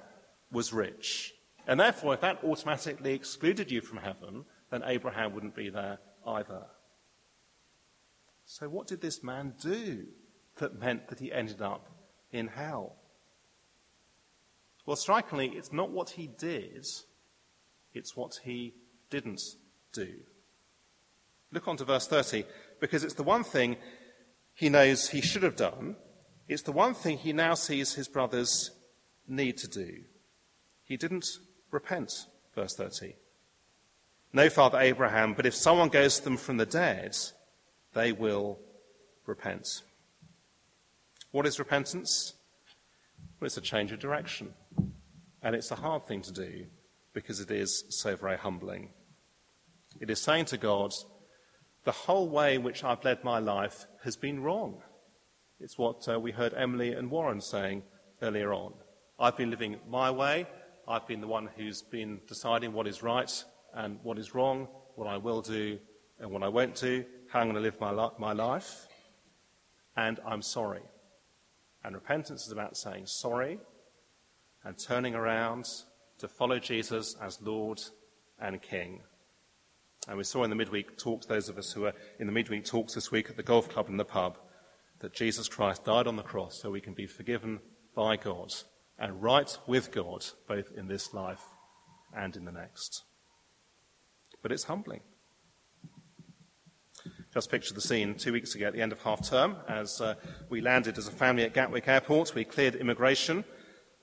was 0.52 0.72
rich. 0.72 1.34
And 1.68 1.80
therefore, 1.80 2.14
if 2.14 2.22
that 2.22 2.44
automatically 2.44 3.14
excluded 3.14 3.72
you 3.72 3.82
from 3.82 3.98
heaven, 3.98 4.46
then 4.70 4.84
Abraham 4.86 5.34
wouldn't 5.34 5.56
be 5.56 5.70
there 5.70 5.98
either. 6.26 6.68
So, 8.46 8.70
what 8.70 8.88
did 8.88 9.02
this 9.02 9.24
man 9.24 9.56
do 9.62 10.06
that 10.58 10.80
meant 10.80 11.08
that 11.08 11.20
he 11.20 11.34
ended 11.34 11.62
up 11.62 11.90
in 12.36 12.48
hell? 12.48 12.96
Well, 14.86 14.96
strikingly, 14.96 15.48
it's 15.50 15.74
not 15.74 15.90
what 15.90 16.12
he 16.12 16.28
did, 16.28 16.86
it's 17.94 18.16
what 18.16 18.34
he 18.44 18.76
didn't 19.10 19.42
do. 19.94 20.14
Look 21.52 21.68
on 21.68 21.78
to 21.78 21.86
verse 21.86 22.08
30, 22.08 22.46
because 22.80 23.04
it's 23.04 23.14
the 23.14 23.24
one 23.24 23.44
thing 23.44 23.78
he 24.54 24.70
knows 24.70 25.10
he 25.10 25.22
should 25.22 25.44
have 25.44 25.56
done, 25.56 25.96
it's 26.48 26.62
the 26.62 26.72
one 26.72 26.94
thing 26.94 27.18
he 27.18 27.34
now 27.34 27.56
sees 27.56 27.96
his 27.96 28.08
brothers 28.08 28.72
need 29.28 29.58
to 29.58 29.68
do. 29.68 30.02
He 30.84 30.98
didn't 30.98 31.26
repent, 31.72 32.12
verse 32.54 32.76
30. 32.76 33.16
No, 34.34 34.50
Father 34.50 34.80
Abraham, 34.80 35.34
but 35.34 35.46
if 35.46 35.56
someone 35.56 35.90
goes 35.90 36.18
to 36.18 36.24
them 36.26 36.38
from 36.38 36.58
the 36.58 36.66
dead, 36.66 37.16
they 37.94 38.12
will 38.12 38.60
repent. 39.26 39.68
What 41.36 41.46
is 41.46 41.60
repentance? 41.60 42.34
Well, 43.42 43.48
it's 43.48 43.58
a 43.58 43.62
change 43.62 43.92
of 43.92 44.00
direction. 44.00 44.54
And 45.42 45.54
it's 45.54 45.70
a 45.70 45.76
hard 45.76 46.06
thing 46.06 46.22
to 46.22 46.32
do 46.32 46.68
because 47.14 47.42
it 47.42 47.52
is 47.52 47.84
so 47.90 48.16
very 48.16 48.38
humbling. 48.38 48.92
It 50.00 50.10
is 50.10 50.22
saying 50.22 50.46
to 50.46 50.58
God, 50.58 50.94
the 51.84 51.92
whole 51.92 52.30
way 52.30 52.56
in 52.56 52.64
which 52.64 52.86
I've 52.86 53.04
led 53.04 53.22
my 53.26 53.40
life 53.40 53.86
has 54.06 54.16
been 54.16 54.44
wrong. 54.44 54.82
It's 55.60 55.78
what 55.78 56.08
uh, 56.08 56.18
we 56.18 56.32
heard 56.32 56.54
Emily 56.54 56.94
and 56.94 57.12
Warren 57.12 57.42
saying 57.42 57.84
earlier 58.22 58.54
on. 58.54 58.72
I've 59.20 59.36
been 59.36 59.52
living 59.52 59.76
my 59.90 60.12
way. 60.12 60.48
I've 60.88 61.06
been 61.06 61.20
the 61.20 61.28
one 61.28 61.50
who's 61.58 61.82
been 61.82 62.22
deciding 62.30 62.72
what 62.72 62.88
is 62.88 63.04
right 63.04 63.44
and 63.74 64.00
what 64.04 64.18
is 64.18 64.34
wrong, 64.34 64.70
what 64.96 65.10
I 65.10 65.18
will 65.18 65.42
do 65.42 65.80
and 66.18 66.32
what 66.32 66.44
I 66.44 66.48
won't 66.48 66.76
do, 66.76 67.04
how 67.30 67.42
I'm 67.42 67.48
going 67.48 67.56
to 67.56 67.62
live 67.62 67.82
my, 67.82 67.92
li- 67.92 68.16
my 68.20 68.32
life. 68.32 68.88
And 69.98 70.18
I'm 70.26 70.42
sorry. 70.42 70.84
And 71.86 71.94
repentance 71.94 72.48
is 72.48 72.52
about 72.52 72.76
saying 72.76 73.06
sorry 73.06 73.60
and 74.64 74.76
turning 74.76 75.14
around 75.14 75.70
to 76.18 76.28
follow 76.28 76.58
Jesus 76.58 77.16
as 77.22 77.40
Lord 77.44 77.80
and 78.40 78.60
King. 78.60 79.04
And 80.08 80.18
we 80.18 80.24
saw 80.24 80.44
in 80.44 80.50
the 80.50 80.56
midweek 80.56 80.98
talks, 80.98 81.28
those 81.28 81.48
of 81.48 81.60
us 81.60 81.72
who 81.72 81.82
were 81.82 81.94
in 82.20 82.26
the 82.26 82.34
midweek 82.34 82.66
talks 82.66 82.96
this 82.96 83.12
week 83.12 83.30
at 83.30 83.38
the 83.38 83.44
golf 83.44 83.70
club 83.70 83.88
and 83.88 84.00
the 84.00 84.06
pub, 84.06 84.40
that 85.00 85.14
Jesus 85.14 85.48
Christ 85.48 85.86
died 85.86 86.08
on 86.08 86.16
the 86.16 86.24
cross 86.24 86.60
so 86.60 86.72
we 86.72 86.82
can 86.82 86.96
be 86.96 87.06
forgiven 87.06 87.60
by 87.96 88.18
God 88.18 88.52
and 88.98 89.22
right 89.22 89.56
with 89.68 89.92
God, 89.92 90.26
both 90.48 90.72
in 90.76 90.88
this 90.88 91.14
life 91.14 91.44
and 92.16 92.36
in 92.36 92.46
the 92.46 92.52
next. 92.52 93.04
But 94.42 94.52
it's 94.52 94.64
humbling. 94.64 95.02
Just 97.36 97.52
picture 97.52 97.74
the 97.74 97.82
scene 97.82 98.16
two 98.16 98.32
weeks 98.32 98.56
ago 98.56 98.68
at 98.68 98.72
the 98.72 98.82
end 98.82 98.94
of 98.94 99.02
half 99.02 99.28
term 99.28 99.58
as 99.68 100.00
uh, 100.00 100.16
we 100.48 100.62
landed 100.62 100.98
as 100.98 101.10
a 101.10 101.12
family 101.12 101.44
at 101.44 101.54
Gatwick 101.54 101.86
Airport. 101.86 102.34
We 102.34 102.46
cleared 102.46 102.76
immigration 102.76 103.44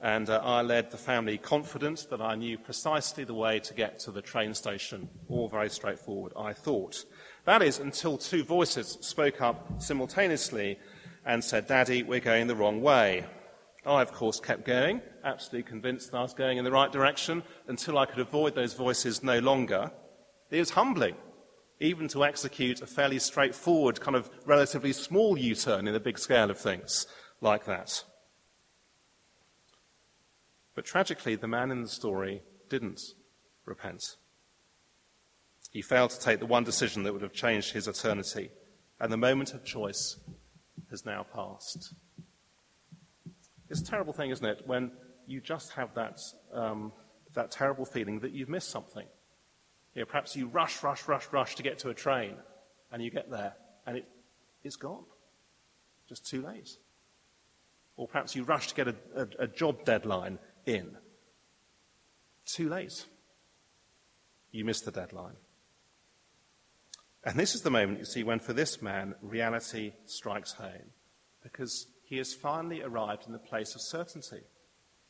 and 0.02 0.28
uh, 0.28 0.42
I 0.44 0.60
led 0.60 0.90
the 0.90 0.98
family 0.98 1.38
confident 1.38 2.08
that 2.10 2.20
I 2.20 2.34
knew 2.34 2.58
precisely 2.58 3.24
the 3.24 3.32
way 3.32 3.58
to 3.60 3.72
get 3.72 3.98
to 4.00 4.10
the 4.10 4.20
train 4.20 4.52
station. 4.52 5.08
All 5.30 5.48
very 5.48 5.70
straightforward, 5.70 6.34
I 6.36 6.52
thought. 6.52 7.06
That 7.46 7.62
is, 7.62 7.78
until 7.78 8.18
two 8.18 8.44
voices 8.44 8.98
spoke 9.00 9.40
up 9.40 9.80
simultaneously 9.80 10.78
and 11.24 11.42
said, 11.42 11.66
Daddy, 11.66 12.02
we're 12.02 12.20
going 12.20 12.48
the 12.48 12.54
wrong 12.54 12.82
way. 12.82 13.24
I, 13.86 14.02
of 14.02 14.12
course, 14.12 14.40
kept 14.40 14.66
going, 14.66 15.00
absolutely 15.24 15.70
convinced 15.70 16.10
that 16.10 16.18
I 16.18 16.22
was 16.22 16.34
going 16.34 16.58
in 16.58 16.64
the 16.64 16.70
right 16.70 16.92
direction 16.92 17.44
until 17.66 17.96
I 17.96 18.04
could 18.04 18.18
avoid 18.18 18.54
those 18.54 18.74
voices 18.74 19.22
no 19.22 19.38
longer. 19.38 19.90
It 20.50 20.58
was 20.58 20.68
humbling, 20.68 21.16
even 21.82 22.06
to 22.08 22.24
execute 22.24 22.80
a 22.80 22.86
fairly 22.86 23.18
straightforward, 23.18 24.00
kind 24.00 24.16
of 24.16 24.30
relatively 24.46 24.92
small 24.92 25.36
U 25.36 25.54
turn 25.54 25.88
in 25.88 25.92
the 25.92 26.00
big 26.00 26.18
scale 26.18 26.50
of 26.50 26.58
things 26.58 27.06
like 27.40 27.64
that. 27.64 28.04
But 30.74 30.84
tragically, 30.84 31.34
the 31.34 31.48
man 31.48 31.70
in 31.70 31.82
the 31.82 31.88
story 31.88 32.42
didn't 32.70 33.00
repent. 33.64 34.16
He 35.70 35.82
failed 35.82 36.10
to 36.10 36.20
take 36.20 36.38
the 36.38 36.46
one 36.46 36.64
decision 36.64 37.02
that 37.02 37.12
would 37.12 37.22
have 37.22 37.32
changed 37.32 37.72
his 37.72 37.88
eternity, 37.88 38.50
and 39.00 39.12
the 39.12 39.16
moment 39.16 39.52
of 39.52 39.64
choice 39.64 40.18
has 40.90 41.04
now 41.04 41.26
passed. 41.34 41.94
It's 43.68 43.80
a 43.80 43.84
terrible 43.84 44.12
thing, 44.12 44.30
isn't 44.30 44.46
it, 44.46 44.62
when 44.66 44.92
you 45.26 45.40
just 45.40 45.72
have 45.72 45.94
that, 45.94 46.20
um, 46.52 46.92
that 47.34 47.50
terrible 47.50 47.84
feeling 47.84 48.20
that 48.20 48.32
you've 48.32 48.48
missed 48.48 48.70
something. 48.70 49.06
You 49.94 50.02
know, 50.02 50.06
perhaps 50.06 50.34
you 50.34 50.46
rush, 50.46 50.82
rush, 50.82 51.06
rush, 51.06 51.26
rush 51.32 51.54
to 51.56 51.62
get 51.62 51.78
to 51.80 51.90
a 51.90 51.94
train, 51.94 52.34
and 52.90 53.02
you 53.02 53.10
get 53.10 53.30
there, 53.30 53.54
and 53.86 53.98
it, 53.98 54.08
it's 54.64 54.76
gone. 54.76 55.04
Just 56.08 56.26
too 56.26 56.42
late. 56.42 56.76
Or 57.96 58.08
perhaps 58.08 58.34
you 58.34 58.44
rush 58.44 58.68
to 58.68 58.74
get 58.74 58.88
a, 58.88 58.94
a, 59.14 59.26
a 59.40 59.46
job 59.46 59.84
deadline, 59.84 60.38
in. 60.66 60.96
Too 62.46 62.68
late. 62.68 63.06
You 64.50 64.64
miss 64.64 64.80
the 64.80 64.90
deadline. 64.90 65.36
And 67.24 67.38
this 67.38 67.54
is 67.54 67.62
the 67.62 67.70
moment, 67.70 68.00
you 68.00 68.04
see, 68.04 68.24
when 68.24 68.40
for 68.40 68.52
this 68.52 68.82
man, 68.82 69.14
reality 69.22 69.92
strikes 70.06 70.52
home. 70.52 70.90
Because 71.42 71.86
he 72.04 72.16
has 72.18 72.34
finally 72.34 72.82
arrived 72.82 73.26
in 73.26 73.32
the 73.32 73.38
place 73.38 73.74
of 73.74 73.80
certainty. 73.80 74.42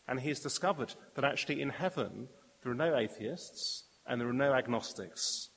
And 0.07 0.21
he 0.21 0.29
has 0.29 0.41
discovered 0.41 0.95
that 1.15 1.25
actually 1.25 1.63
in 1.63 1.71
heaven, 1.71 2.29
there 2.63 2.73
are 2.73 2.77
no 2.77 2.97
atheists 2.97 3.85
and 4.13 4.21
there 4.21 4.29
are 4.29 4.35
no 4.35 4.53
agnostics. 4.53 5.49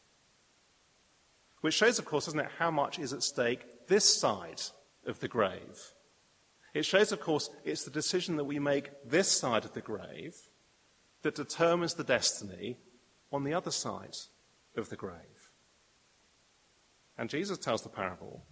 Which 1.60 1.74
shows, 1.74 2.00
of 2.00 2.06
course, 2.06 2.24
doesn't 2.24 2.40
it, 2.40 2.48
how 2.58 2.72
much 2.72 3.00
is 3.00 3.12
at 3.12 3.22
stake 3.22 3.88
this 3.88 4.06
side 4.18 4.62
of 5.06 5.20
the 5.20 5.28
grave. 5.28 5.92
It 6.74 6.86
shows, 6.86 7.12
of 7.12 7.20
course, 7.20 7.50
it's 7.66 7.84
the 7.84 7.92
decision 7.92 8.38
that 8.38 8.46
we 8.46 8.60
make 8.60 8.92
this 9.06 9.30
side 9.30 9.66
of 9.66 9.74
the 9.74 9.82
grave 9.82 10.36
that 11.24 11.36
determines 11.36 11.96
the 11.96 12.06
destiny 12.06 12.78
on 13.30 13.44
the 13.44 13.54
other 13.54 13.72
side 13.72 14.16
of 14.78 14.88
the 14.88 14.96
grave. 14.96 15.52
And 17.18 17.30
Jesus 17.30 17.58
tells 17.58 17.82
the 17.82 17.90
parable 17.90 18.46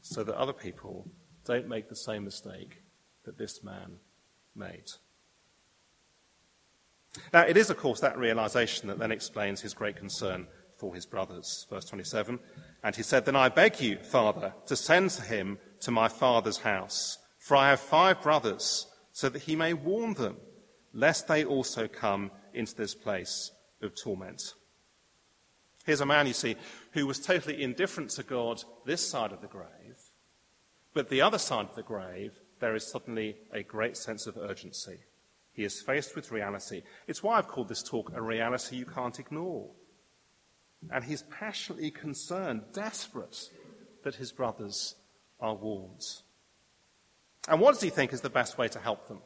so 0.00 0.24
that 0.24 0.34
other 0.34 0.52
people 0.52 1.08
don't 1.44 1.68
make 1.68 1.88
the 1.88 1.94
same 1.94 2.24
mistake 2.24 2.82
that 3.24 3.38
this 3.38 3.62
man 3.62 3.98
made. 4.56 4.90
Now, 7.32 7.42
it 7.42 7.56
is, 7.56 7.70
of 7.70 7.76
course, 7.76 8.00
that 8.00 8.18
realization 8.18 8.88
that 8.88 8.98
then 8.98 9.12
explains 9.12 9.60
his 9.60 9.74
great 9.74 9.96
concern 9.96 10.46
for 10.76 10.94
his 10.94 11.06
brothers. 11.06 11.66
Verse 11.70 11.86
27 11.86 12.38
And 12.82 12.96
he 12.96 13.02
said, 13.02 13.24
Then 13.24 13.36
I 13.36 13.48
beg 13.48 13.80
you, 13.80 13.98
Father, 13.98 14.54
to 14.66 14.76
send 14.76 15.12
him 15.12 15.58
to 15.80 15.90
my 15.90 16.08
father's 16.08 16.58
house 16.58 17.18
for 17.46 17.56
I 17.56 17.70
have 17.70 17.78
five 17.78 18.22
brothers, 18.22 18.88
so 19.12 19.28
that 19.28 19.42
he 19.42 19.54
may 19.54 19.72
warn 19.72 20.14
them, 20.14 20.36
lest 20.92 21.28
they 21.28 21.44
also 21.44 21.86
come 21.86 22.32
into 22.52 22.74
this 22.74 22.92
place 22.92 23.52
of 23.80 23.94
torment. 23.94 24.54
Here's 25.84 26.00
a 26.00 26.06
man, 26.06 26.26
you 26.26 26.32
see, 26.32 26.56
who 26.90 27.06
was 27.06 27.20
totally 27.20 27.62
indifferent 27.62 28.10
to 28.10 28.24
God 28.24 28.64
this 28.84 29.08
side 29.08 29.30
of 29.30 29.42
the 29.42 29.46
grave, 29.46 29.96
but 30.92 31.08
the 31.08 31.22
other 31.22 31.38
side 31.38 31.66
of 31.66 31.76
the 31.76 31.84
grave, 31.84 32.32
there 32.58 32.74
is 32.74 32.84
suddenly 32.84 33.36
a 33.52 33.62
great 33.62 33.96
sense 33.96 34.26
of 34.26 34.36
urgency. 34.36 34.98
He 35.56 35.64
is 35.64 35.80
faced 35.80 36.14
with 36.14 36.30
reality. 36.30 36.82
It's 37.06 37.22
why 37.22 37.38
I've 37.38 37.48
called 37.48 37.68
this 37.68 37.82
talk 37.82 38.12
a 38.14 38.20
reality 38.20 38.76
you 38.76 38.84
can't 38.84 39.18
ignore. 39.18 39.70
And 40.90 41.02
he's 41.02 41.22
passionately 41.22 41.90
concerned, 41.90 42.60
desperate, 42.74 43.48
that 44.04 44.16
his 44.16 44.32
brothers 44.32 44.96
are 45.40 45.54
warned. 45.54 46.04
And 47.48 47.58
what 47.58 47.72
does 47.72 47.82
he 47.82 47.88
think 47.88 48.12
is 48.12 48.20
the 48.20 48.28
best 48.28 48.58
way 48.58 48.68
to 48.68 48.78
help 48.78 49.08
them? 49.08 49.22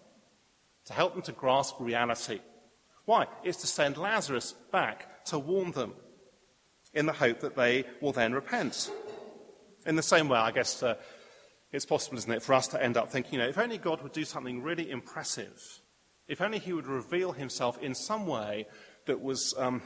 To 0.87 0.93
help 0.93 1.15
them 1.15 1.23
to 1.23 1.33
grasp 1.33 1.75
reality. 1.81 2.39
Why? 3.07 3.27
It's 3.43 3.63
to 3.63 3.67
send 3.67 3.97
Lazarus 3.97 4.55
back 4.71 5.25
to 5.27 5.39
warn 5.39 5.73
them 5.73 5.95
in 6.95 7.07
the 7.07 7.13
hope 7.13 7.41
that 7.41 7.57
they 7.57 7.85
will 8.01 8.13
then 8.13 8.35
repent. 8.35 8.89
In 9.85 9.97
the 9.97 10.03
same 10.03 10.29
way, 10.29 10.39
I 10.39 10.53
guess 10.53 10.81
uh, 10.81 10.95
it's 11.73 11.87
possible, 11.87 12.19
isn't 12.19 12.31
it, 12.31 12.43
for 12.43 12.55
us 12.55 12.69
to 12.69 12.81
end 12.81 12.97
up 12.97 13.11
thinking, 13.11 13.35
you 13.35 13.39
know, 13.41 13.49
if 13.49 13.59
only 13.59 13.79
God 13.79 14.01
would 14.03 14.13
do 14.13 14.25
something 14.25 14.63
really 14.63 14.89
impressive, 14.93 15.80
if 16.31 16.41
only 16.41 16.61
he 16.61 16.73
would 16.73 16.87
reveal 16.87 17.33
himself 17.33 17.77
in 17.83 17.93
some 17.93 18.25
way 18.25 18.65
that 19.07 19.21
was 19.21 19.53
um, 19.59 19.83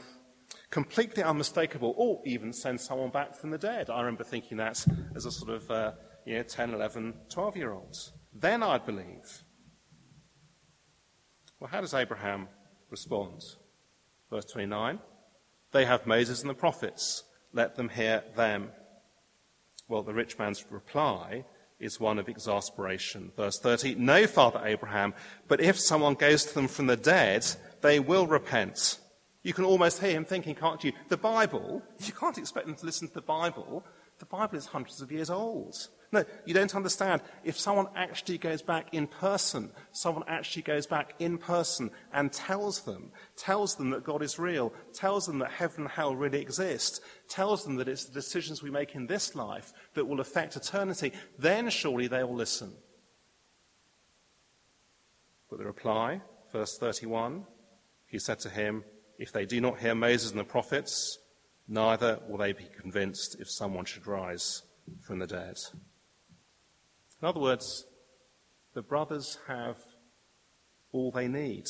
completely 0.69 1.23
unmistakable, 1.23 1.95
or 1.97 2.21
even 2.23 2.53
send 2.53 2.79
someone 2.79 3.09
back 3.09 3.35
from 3.35 3.49
the 3.49 3.57
dead. 3.57 3.89
I 3.89 4.01
remember 4.01 4.23
thinking 4.23 4.57
that 4.57 4.85
as 5.15 5.25
a 5.25 5.31
sort 5.31 5.49
of 5.49 5.71
uh, 5.71 5.91
you 6.23 6.35
know, 6.35 6.43
10, 6.43 6.75
11, 6.75 7.13
12 7.29 7.57
year 7.57 7.73
old. 7.73 7.97
Then 8.31 8.61
I'd 8.61 8.85
believe. 8.85 9.43
Well, 11.59 11.71
how 11.71 11.81
does 11.81 11.95
Abraham 11.95 12.47
respond? 12.91 13.41
Verse 14.29 14.45
29 14.45 14.99
They 15.71 15.85
have 15.85 16.05
Moses 16.05 16.41
and 16.41 16.49
the 16.49 16.53
prophets. 16.53 17.23
Let 17.53 17.75
them 17.75 17.89
hear 17.89 18.23
them. 18.35 18.69
Well, 19.87 20.03
the 20.03 20.13
rich 20.13 20.37
man's 20.37 20.63
reply 20.69 21.45
is 21.79 21.99
one 21.99 22.19
of 22.19 22.29
exasperation. 22.29 23.31
Verse 23.35 23.59
30 23.59 23.95
No, 23.95 24.27
Father 24.27 24.61
Abraham, 24.63 25.13
but 25.47 25.61
if 25.61 25.79
someone 25.79 26.13
goes 26.13 26.45
to 26.45 26.53
them 26.53 26.67
from 26.67 26.87
the 26.87 26.97
dead, 26.97 27.45
they 27.81 27.99
will 27.99 28.27
repent. 28.27 28.99
You 29.43 29.53
can 29.53 29.65
almost 29.65 30.01
hear 30.01 30.11
him 30.11 30.25
thinking, 30.25 30.55
can't 30.55 30.83
you? 30.83 30.91
The 31.09 31.17
Bible, 31.17 31.83
you 31.99 32.13
can't 32.13 32.37
expect 32.37 32.65
them 32.65 32.75
to 32.75 32.85
listen 32.85 33.07
to 33.07 33.13
the 33.13 33.21
Bible. 33.21 33.85
The 34.17 34.25
Bible 34.25 34.57
is 34.57 34.65
hundreds 34.65 35.01
of 35.01 35.11
years 35.11 35.29
old. 35.29 35.75
No, 36.11 36.23
you 36.45 36.53
don't 36.53 36.75
understand. 36.75 37.21
If 37.43 37.59
someone 37.59 37.87
actually 37.95 38.37
goes 38.37 38.61
back 38.61 38.93
in 38.93 39.07
person, 39.07 39.71
someone 39.91 40.23
actually 40.27 40.61
goes 40.61 40.85
back 40.85 41.13
in 41.19 41.37
person 41.37 41.91
and 42.13 42.31
tells 42.31 42.81
them, 42.81 43.11
tells 43.35 43.75
them 43.75 43.89
that 43.89 44.03
God 44.03 44.21
is 44.21 44.39
real, 44.39 44.73
tells 44.93 45.25
them 45.25 45.39
that 45.39 45.51
heaven 45.51 45.81
and 45.81 45.91
hell 45.91 46.15
really 46.15 46.41
exist, 46.41 47.01
tells 47.27 47.63
them 47.63 47.75
that 47.77 47.87
it's 47.87 48.05
the 48.05 48.13
decisions 48.13 48.61
we 48.61 48.69
make 48.69 48.95
in 48.95 49.07
this 49.07 49.35
life 49.35 49.73
that 49.95 50.05
will 50.05 50.19
affect 50.19 50.55
eternity, 50.55 51.11
then 51.37 51.69
surely 51.69 52.07
they 52.07 52.23
will 52.23 52.35
listen. 52.35 52.73
But 55.49 55.59
the 55.59 55.65
reply, 55.65 56.21
verse 56.51 56.77
31, 56.77 57.45
he 58.07 58.19
said 58.19 58.39
to 58.39 58.49
him, 58.49 58.83
If 59.17 59.31
they 59.31 59.45
do 59.45 59.59
not 59.59 59.79
hear 59.79 59.95
Moses 59.95 60.31
and 60.31 60.39
the 60.39 60.45
prophets, 60.45 61.17
neither 61.67 62.19
will 62.27 62.37
they 62.37 62.53
be 62.53 62.67
convinced 62.79 63.37
if 63.39 63.49
someone 63.49 63.85
should 63.85 64.07
rise 64.07 64.63
from 65.01 65.19
the 65.19 65.27
dead. 65.27 65.57
In 67.21 67.27
other 67.27 67.39
words, 67.39 67.85
the 68.73 68.81
brothers 68.81 69.37
have 69.47 69.77
all 70.91 71.11
they 71.11 71.27
need. 71.27 71.65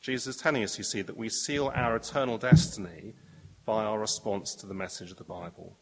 Jesus 0.00 0.36
is 0.36 0.42
telling 0.42 0.62
us, 0.62 0.78
you 0.78 0.84
see, 0.84 1.02
that 1.02 1.16
we 1.16 1.28
seal 1.28 1.72
our 1.74 1.96
eternal 1.96 2.38
destiny 2.38 3.14
by 3.64 3.84
our 3.84 3.98
response 3.98 4.54
to 4.54 4.66
the 4.66 4.74
message 4.74 5.10
of 5.10 5.18
the 5.18 5.24
Bible. 5.24 5.76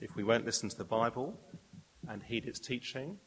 If 0.00 0.16
we 0.16 0.24
won't 0.24 0.46
listen 0.46 0.68
to 0.68 0.76
the 0.76 0.84
Bible 0.84 1.38
and 2.08 2.22
heed 2.22 2.46
its 2.46 2.58
teaching, 2.58 3.18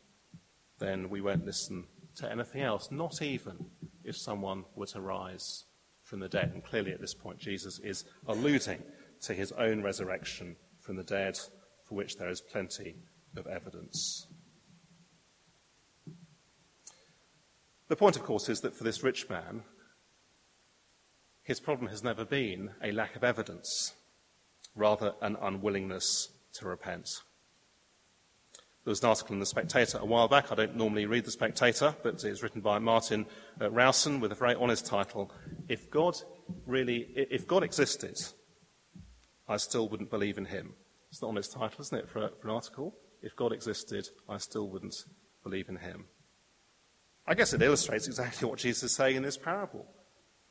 then 0.80 1.10
we 1.10 1.22
won't 1.22 1.46
listen 1.46 1.86
to 2.16 2.32
anything 2.32 2.62
else, 2.62 2.90
not 2.92 3.22
even 3.22 3.68
if 4.04 4.18
someone 4.18 4.66
were 4.76 4.88
to 4.88 5.02
rise 5.02 5.66
from 6.04 6.20
the 6.20 6.28
dead. 6.28 6.52
And 6.54 6.64
clearly, 6.64 6.92
at 6.92 7.00
this 7.00 7.14
point, 7.14 7.38
Jesus 7.38 7.80
is 7.80 8.06
alluding 8.28 8.82
to 9.22 9.34
his 9.34 9.52
own 9.54 9.84
resurrection 9.84 10.56
from 10.80 10.96
the 10.96 11.04
dead 11.04 11.38
for 11.92 11.96
which 11.96 12.16
there 12.16 12.30
is 12.30 12.40
plenty 12.40 12.96
of 13.36 13.46
evidence. 13.48 14.26
The 17.90 17.98
point, 17.98 18.16
of 18.16 18.24
course, 18.24 18.48
is 18.48 18.62
that 18.62 18.74
for 18.74 18.86
this 18.86 19.04
rich 19.04 19.30
man, 19.30 19.64
his 21.44 21.60
problem 21.60 21.90
has 21.90 22.02
never 22.02 22.24
been 22.24 22.70
a 22.82 22.94
lack 22.94 23.18
of 23.18 23.26
evidence, 23.26 23.94
rather, 24.74 25.16
an 25.22 25.36
unwillingness 25.42 26.30
to 26.54 26.66
repent. 26.66 27.10
There 28.86 28.92
was 28.92 29.04
an 29.04 29.10
article 29.10 29.34
in 29.34 29.42
The 29.42 29.46
Spectator 29.46 29.98
a 29.98 30.06
while 30.06 30.30
back. 30.30 30.50
I 30.50 30.56
don't 30.56 30.78
normally 30.78 31.08
read 31.08 31.26
The 31.26 31.32
Spectator, 31.32 31.94
but 32.04 32.24
it 32.24 32.30
was 32.30 32.42
written 32.42 32.62
by 32.62 32.80
Martin 32.80 33.26
uh, 33.60 33.70
Rowson 33.70 34.22
with 34.22 34.32
a 34.32 34.36
very 34.36 34.56
honest 34.56 34.86
title 34.86 35.30
If 35.68 35.92
God 35.92 36.16
really, 36.66 37.00
if 37.18 37.46
God 37.46 37.64
existed, 37.64 38.18
I 39.46 39.58
still 39.58 39.90
wouldn't 39.90 40.10
believe 40.10 40.38
in 40.38 40.46
him. 40.46 40.76
It's 41.12 41.22
an 41.22 41.28
honest 41.28 41.52
title, 41.52 41.82
isn't 41.82 41.98
it, 41.98 42.10
for, 42.10 42.30
for 42.40 42.48
an 42.48 42.54
article? 42.54 42.96
If 43.22 43.36
God 43.36 43.52
existed, 43.52 44.08
I 44.30 44.38
still 44.38 44.70
wouldn't 44.70 44.96
believe 45.44 45.68
in 45.68 45.76
him. 45.76 46.06
I 47.28 47.34
guess 47.34 47.54
it 47.54 47.62
illustrates 47.62 48.08
exactly 48.08 48.48
what 48.48 48.60
Jesus 48.60 48.84
is 48.84 48.92
saying 48.94 49.18
in 49.18 49.24
this 49.24 49.38
parable. 49.38 49.86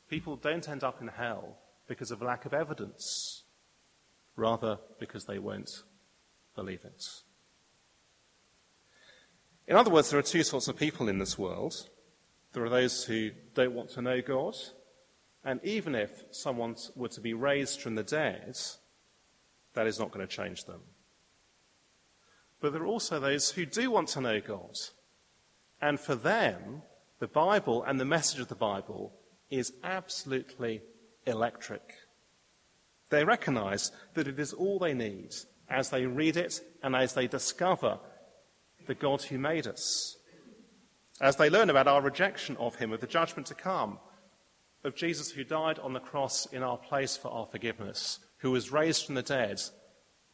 People 0.07 0.35
don't 0.35 0.69
end 0.69 0.83
up 0.83 1.01
in 1.01 1.07
hell 1.07 1.57
because 1.87 2.11
of 2.11 2.21
lack 2.21 2.45
of 2.45 2.53
evidence, 2.53 3.43
rather 4.35 4.77
because 4.99 5.25
they 5.25 5.39
won't 5.39 5.83
believe 6.55 6.85
it. 6.85 7.05
In 9.67 9.75
other 9.75 9.91
words, 9.91 10.09
there 10.09 10.19
are 10.19 10.23
two 10.23 10.43
sorts 10.43 10.67
of 10.67 10.77
people 10.77 11.09
in 11.09 11.17
this 11.17 11.37
world. 11.37 11.89
There 12.53 12.63
are 12.63 12.69
those 12.69 13.03
who 13.03 13.31
don't 13.55 13.73
want 13.73 13.89
to 13.91 14.01
know 14.01 14.21
God, 14.21 14.55
and 15.43 15.59
even 15.63 15.95
if 15.95 16.23
someone 16.31 16.75
were 16.95 17.07
to 17.09 17.21
be 17.21 17.33
raised 17.33 17.81
from 17.81 17.95
the 17.95 18.03
dead, 18.03 18.57
that 19.73 19.87
is 19.87 19.99
not 19.99 20.11
going 20.11 20.25
to 20.25 20.35
change 20.35 20.65
them. 20.65 20.81
But 22.59 22.73
there 22.73 22.83
are 22.83 22.87
also 22.87 23.19
those 23.19 23.51
who 23.51 23.65
do 23.65 23.89
want 23.89 24.09
to 24.09 24.21
know 24.21 24.39
God. 24.39 24.75
And 25.81 25.99
for 25.99 26.15
them, 26.15 26.83
the 27.19 27.27
Bible 27.27 27.83
and 27.83 27.99
the 27.99 28.05
message 28.05 28.39
of 28.39 28.49
the 28.49 28.55
Bible 28.55 29.13
is 29.49 29.73
absolutely 29.83 30.81
electric. 31.25 31.81
They 33.09 33.23
recognize 33.23 33.91
that 34.13 34.27
it 34.27 34.39
is 34.39 34.53
all 34.53 34.79
they 34.79 34.93
need 34.93 35.31
as 35.69 35.89
they 35.89 36.05
read 36.05 36.37
it 36.37 36.61
and 36.83 36.95
as 36.95 37.13
they 37.13 37.27
discover 37.27 37.99
the 38.87 38.95
God 38.95 39.21
who 39.23 39.37
made 39.37 39.67
us. 39.67 40.17
As 41.19 41.35
they 41.35 41.49
learn 41.49 41.69
about 41.69 41.87
our 41.87 42.01
rejection 42.01 42.57
of 42.57 42.75
Him, 42.75 42.91
of 42.91 43.01
the 43.01 43.07
judgment 43.07 43.47
to 43.47 43.53
come, 43.53 43.99
of 44.83 44.95
Jesus 44.95 45.31
who 45.31 45.43
died 45.43 45.79
on 45.79 45.93
the 45.93 45.99
cross 45.99 46.45
in 46.47 46.63
our 46.63 46.77
place 46.77 47.15
for 47.15 47.29
our 47.29 47.45
forgiveness, 47.45 48.19
who 48.37 48.51
was 48.51 48.71
raised 48.71 49.05
from 49.05 49.15
the 49.15 49.21
dead, 49.21 49.61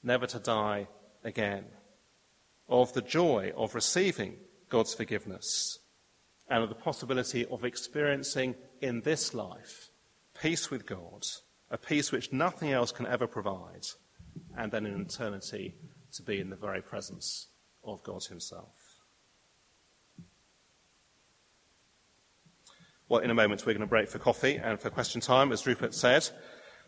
never 0.04 0.26
to 0.28 0.40
die 0.40 0.88
again, 1.24 1.66
of 2.70 2.94
the 2.94 3.02
joy 3.02 3.52
of 3.56 3.76
receiving 3.76 4.36
God's 4.70 4.94
forgiveness, 4.94 5.80
and 6.50 6.64
of 6.64 6.70
the 6.70 6.76
possibility 6.76 7.46
of 7.48 7.66
experiencing 7.66 8.56
in 8.82 9.02
this 9.02 9.34
life 9.34 9.90
peace 10.42 10.70
with 10.70 10.86
God, 10.86 11.26
a 11.70 11.78
peace 11.78 12.12
which 12.12 12.32
nothing 12.32 12.72
else 12.72 12.92
can 12.92 13.08
ever 13.08 13.28
provide, 13.28 13.86
and 14.58 14.72
then 14.72 14.86
in 14.86 15.02
eternity 15.02 15.76
to 16.14 16.24
be 16.24 16.40
in 16.40 16.50
the 16.50 16.56
very 16.56 16.82
presence 16.82 17.48
of 17.84 18.04
God 18.04 18.24
Himself. 18.24 18.77
Well, 23.10 23.22
in 23.22 23.30
a 23.30 23.36
moment, 23.36 23.66
we're 23.66 23.74
going 23.74 23.80
to 23.82 23.88
break 23.88 24.10
for 24.10 24.20
coffee 24.20 24.58
and 24.62 24.80
for 24.80 24.90
question 24.90 25.22
time, 25.22 25.54
as 25.54 25.66
Rupert 25.66 25.94
said. 25.94 26.28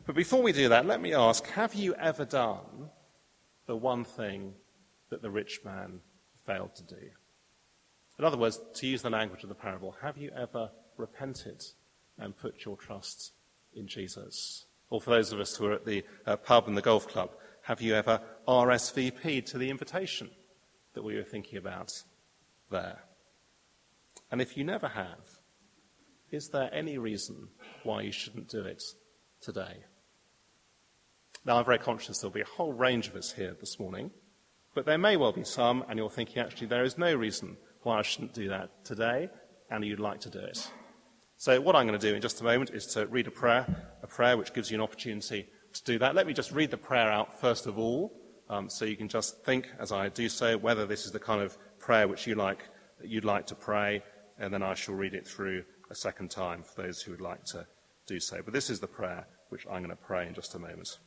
But 0.06 0.16
before 0.16 0.42
we 0.42 0.52
do 0.52 0.68
that, 0.70 0.86
let 0.86 1.02
me 1.02 1.14
ask 1.14 1.46
have 1.52 1.74
you 1.74 1.96
ever 1.96 2.26
done 2.26 2.90
the 3.68 3.78
one 3.78 4.04
thing 4.04 4.54
that 5.10 5.22
the 5.22 5.30
rich 5.30 5.62
man 5.64 6.02
failed 6.46 6.76
to 6.76 6.84
do? 6.84 7.10
In 8.18 8.26
other 8.26 8.38
words, 8.38 8.60
to 8.74 8.88
use 8.88 9.02
the 9.02 9.10
language 9.10 9.44
of 9.44 9.50
the 9.50 9.56
parable, 9.56 9.96
have 10.02 10.18
you 10.18 10.30
ever 10.36 10.72
repented 10.98 11.64
and 12.18 12.38
put 12.38 12.66
your 12.66 12.76
trust 12.76 13.32
in 13.74 13.88
Jesus? 13.88 14.66
Or 14.90 15.00
for 15.00 15.12
those 15.12 15.32
of 15.32 15.40
us 15.40 15.56
who 15.56 15.68
are 15.68 15.74
at 15.74 15.86
the 15.86 16.04
uh, 16.26 16.36
pub 16.36 16.68
and 16.68 16.76
the 16.76 16.82
golf 16.82 17.08
club, 17.08 17.30
have 17.62 17.80
you 17.80 17.96
ever 17.96 18.20
RSVP'd 18.46 19.48
to 19.48 19.58
the 19.58 19.70
invitation 19.70 20.30
that 20.96 21.04
we 21.04 21.16
were 21.16 21.24
thinking 21.24 21.58
about 21.58 22.04
there? 22.70 23.04
And 24.32 24.42
if 24.42 24.58
you 24.58 24.66
never 24.66 24.90
have, 24.90 25.39
is 26.32 26.50
there 26.50 26.70
any 26.74 26.98
reason 26.98 27.50
why 27.84 28.02
you 28.02 28.12
shouldn't 28.12 28.50
do 28.50 28.62
it 28.62 28.84
today? 29.42 29.84
Now, 31.46 31.58
I'm 31.58 31.66
very 31.66 31.80
conscious 31.80 32.20
there'll 32.20 32.34
be 32.34 32.42
a 32.42 32.46
whole 32.46 32.74
range 32.74 33.08
of 33.08 33.16
us 33.16 33.32
here 33.32 33.56
this 33.60 33.80
morning, 33.80 34.12
but 34.76 34.86
there 34.86 34.98
may 34.98 35.18
well 35.18 35.32
be 35.32 35.44
some, 35.44 35.84
and 35.88 35.98
you're 35.98 36.10
thinking, 36.10 36.44
actually, 36.44 36.68
there 36.68 36.84
is 36.84 36.98
no 36.98 37.14
reason 37.16 37.58
why 37.84 38.00
I 38.00 38.02
shouldn't 38.02 38.34
do 38.34 38.50
that 38.50 38.84
today, 38.84 39.30
and 39.72 39.84
you'd 39.84 40.00
like 40.00 40.20
to 40.22 40.30
do 40.30 40.40
it. 40.40 40.70
So, 41.38 41.60
what 41.62 41.76
I'm 41.76 41.88
going 41.88 42.00
to 42.00 42.10
do 42.10 42.14
in 42.14 42.22
just 42.22 42.42
a 42.42 42.44
moment 42.44 42.72
is 42.72 42.86
to 42.88 43.08
read 43.08 43.28
a 43.28 43.32
prayer, 43.32 43.66
a 44.04 44.08
prayer 44.08 44.38
which 44.38 44.54
gives 44.54 44.70
you 44.70 44.76
an 44.76 44.82
opportunity 44.82 45.48
to 45.74 45.84
do 45.84 46.00
that. 46.00 46.14
Let 46.14 46.28
me 46.28 46.34
just 46.34 46.52
read 46.52 46.72
the 46.72 46.78
prayer 46.78 47.10
out 47.10 47.40
first 47.40 47.66
of 47.66 47.80
all, 47.80 48.14
um, 48.50 48.70
so 48.70 48.84
you 48.84 48.98
can 48.98 49.08
just 49.08 49.44
think 49.46 49.70
as 49.80 49.92
I 49.92 50.10
do 50.10 50.28
so 50.28 50.58
whether 50.58 50.86
this 50.86 51.06
is 51.06 51.12
the 51.12 51.20
kind 51.20 51.42
of 51.42 51.58
prayer 51.80 52.08
which 52.08 52.28
you 52.28 52.36
like, 52.36 52.66
you'd 53.02 53.26
like 53.26 53.48
to 53.48 53.56
pray, 53.56 54.04
and 54.38 54.54
then 54.54 54.62
I 54.62 54.74
shall 54.74 54.96
read 54.96 55.14
it 55.14 55.26
through 55.26 55.64
a 55.90 55.96
second 55.96 56.32
time 56.32 56.64
for 56.64 56.82
those 56.82 57.02
who 57.02 57.12
would 57.12 57.22
like 57.22 57.44
to 57.46 57.66
do 58.08 58.20
so. 58.20 58.42
But 58.44 58.54
this 58.54 58.70
is 58.70 58.80
the 58.80 58.88
prayer 58.88 59.28
which 59.50 59.66
I'm 59.68 59.84
going 59.84 59.90
to 59.90 59.96
pray 59.96 60.28
in 60.28 60.34
just 60.34 60.56
a 60.56 60.60
moment. 60.60 60.98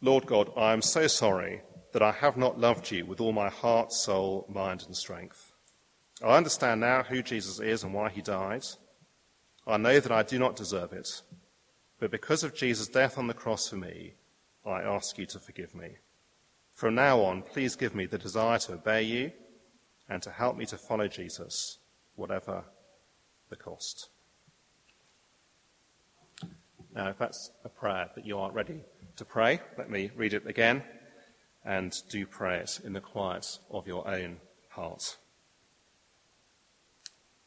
Lord 0.00 0.26
God, 0.26 0.50
I 0.56 0.72
am 0.72 0.82
so 0.82 1.06
sorry 1.06 1.62
that 1.92 2.02
I 2.02 2.12
have 2.12 2.36
not 2.36 2.58
loved 2.58 2.90
you 2.90 3.04
with 3.04 3.20
all 3.20 3.32
my 3.32 3.50
heart, 3.50 3.92
soul, 3.92 4.46
mind, 4.48 4.84
and 4.86 4.96
strength. 4.96 5.52
I 6.22 6.36
understand 6.36 6.80
now 6.80 7.02
who 7.02 7.22
Jesus 7.22 7.60
is 7.60 7.82
and 7.82 7.92
why 7.92 8.10
he 8.10 8.22
died. 8.22 8.64
I 9.66 9.76
know 9.76 10.00
that 10.00 10.12
I 10.12 10.22
do 10.22 10.38
not 10.38 10.56
deserve 10.56 10.92
it, 10.92 11.22
but 11.98 12.10
because 12.10 12.42
of 12.42 12.54
Jesus' 12.54 12.88
death 12.88 13.18
on 13.18 13.26
the 13.26 13.34
cross 13.34 13.68
for 13.68 13.76
me, 13.76 14.14
I 14.64 14.82
ask 14.82 15.18
you 15.18 15.26
to 15.26 15.38
forgive 15.38 15.74
me. 15.74 15.96
From 16.74 16.94
now 16.94 17.20
on, 17.20 17.42
please 17.42 17.76
give 17.76 17.94
me 17.94 18.06
the 18.06 18.18
desire 18.18 18.58
to 18.60 18.74
obey 18.74 19.02
you 19.02 19.32
and 20.08 20.22
to 20.22 20.30
help 20.30 20.56
me 20.56 20.64
to 20.66 20.78
follow 20.78 21.08
Jesus, 21.08 21.78
whatever 22.20 22.64
the 23.48 23.56
cost. 23.56 24.10
Now, 26.94 27.08
if 27.08 27.18
that's 27.18 27.50
a 27.64 27.68
prayer 27.68 28.10
that 28.14 28.26
you 28.26 28.38
aren't 28.38 28.54
ready 28.54 28.82
to 29.16 29.24
pray. 29.24 29.60
Let 29.76 29.90
me 29.90 30.10
read 30.16 30.32
it 30.32 30.46
again 30.46 30.82
and 31.62 31.94
do 32.08 32.26
pray 32.26 32.60
it 32.60 32.80
in 32.82 32.94
the 32.94 33.00
quiet 33.00 33.58
of 33.70 33.86
your 33.86 34.08
own 34.08 34.38
heart. 34.70 35.18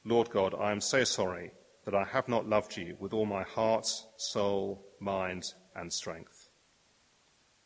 Lord 0.05 0.29
God, 0.29 0.53
I 0.53 0.71
am 0.71 0.81
so 0.81 1.03
sorry 1.03 1.51
that 1.85 1.95
I 1.95 2.03
have 2.03 2.29
not 2.29 2.47
loved 2.47 2.77
you 2.77 2.95
with 2.99 3.11
all 3.11 3.25
my 3.25 3.41
heart, 3.41 3.87
soul, 4.17 4.85
mind, 4.99 5.45
and 5.75 5.91
strength. 5.91 6.49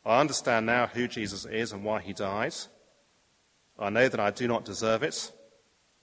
I 0.06 0.20
understand 0.20 0.64
now 0.64 0.86
who 0.86 1.06
Jesus 1.06 1.44
is 1.44 1.72
and 1.72 1.84
why 1.84 2.00
he 2.00 2.12
died. 2.12 2.54
I 3.78 3.90
know 3.90 4.08
that 4.08 4.20
I 4.20 4.30
do 4.30 4.48
not 4.48 4.64
deserve 4.64 5.02
it, 5.02 5.32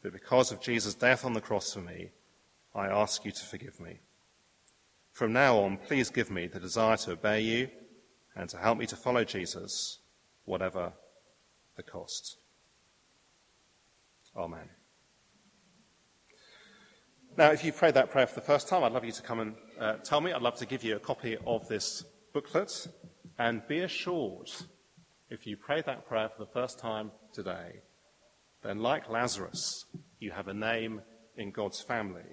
but 0.05 0.13
because 0.13 0.51
of 0.51 0.61
Jesus' 0.61 0.93
death 0.93 1.25
on 1.25 1.33
the 1.33 1.41
cross 1.41 1.73
for 1.73 1.81
me, 1.81 2.11
I 2.75 2.85
ask 2.85 3.25
you 3.25 3.31
to 3.31 3.43
forgive 3.43 3.79
me. 3.79 4.01
From 5.11 5.33
now 5.33 5.57
on, 5.57 5.77
please 5.77 6.11
give 6.11 6.29
me 6.29 6.45
the 6.45 6.59
desire 6.59 6.95
to 6.97 7.13
obey 7.13 7.41
you 7.41 7.69
and 8.35 8.47
to 8.51 8.57
help 8.57 8.77
me 8.77 8.85
to 8.85 8.95
follow 8.95 9.23
Jesus, 9.23 9.97
whatever 10.43 10.93
the 11.75 11.81
cost. 11.81 12.37
Amen. 14.37 14.69
Now, 17.35 17.49
if 17.49 17.65
you 17.65 17.73
prayed 17.73 17.95
that 17.95 18.11
prayer 18.11 18.27
for 18.27 18.35
the 18.35 18.45
first 18.45 18.67
time, 18.67 18.83
I'd 18.83 18.91
love 18.91 19.05
you 19.05 19.11
to 19.11 19.23
come 19.23 19.39
and 19.39 19.55
uh, 19.79 19.93
tell 20.03 20.21
me. 20.21 20.33
I'd 20.33 20.43
love 20.43 20.57
to 20.57 20.67
give 20.67 20.83
you 20.83 20.97
a 20.97 20.99
copy 20.99 21.35
of 21.47 21.67
this 21.67 22.03
booklet. 22.31 22.89
And 23.39 23.67
be 23.67 23.79
assured, 23.79 24.51
if 25.31 25.47
you 25.47 25.57
prayed 25.57 25.85
that 25.85 26.07
prayer 26.07 26.29
for 26.29 26.45
the 26.45 26.51
first 26.51 26.77
time 26.77 27.11
today, 27.33 27.81
then 28.65 28.79
like 28.79 29.09
Lazarus, 29.09 29.85
you 30.19 30.31
have 30.31 30.47
a 30.47 30.53
name 30.53 31.01
in 31.37 31.51
God's 31.51 31.81
family, 31.81 32.23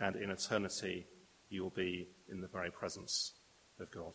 and 0.00 0.16
in 0.16 0.30
eternity 0.30 1.06
you 1.50 1.62
will 1.62 1.70
be 1.70 2.08
in 2.30 2.40
the 2.40 2.48
very 2.48 2.70
presence 2.70 3.34
of 3.78 3.90
God. 3.90 4.14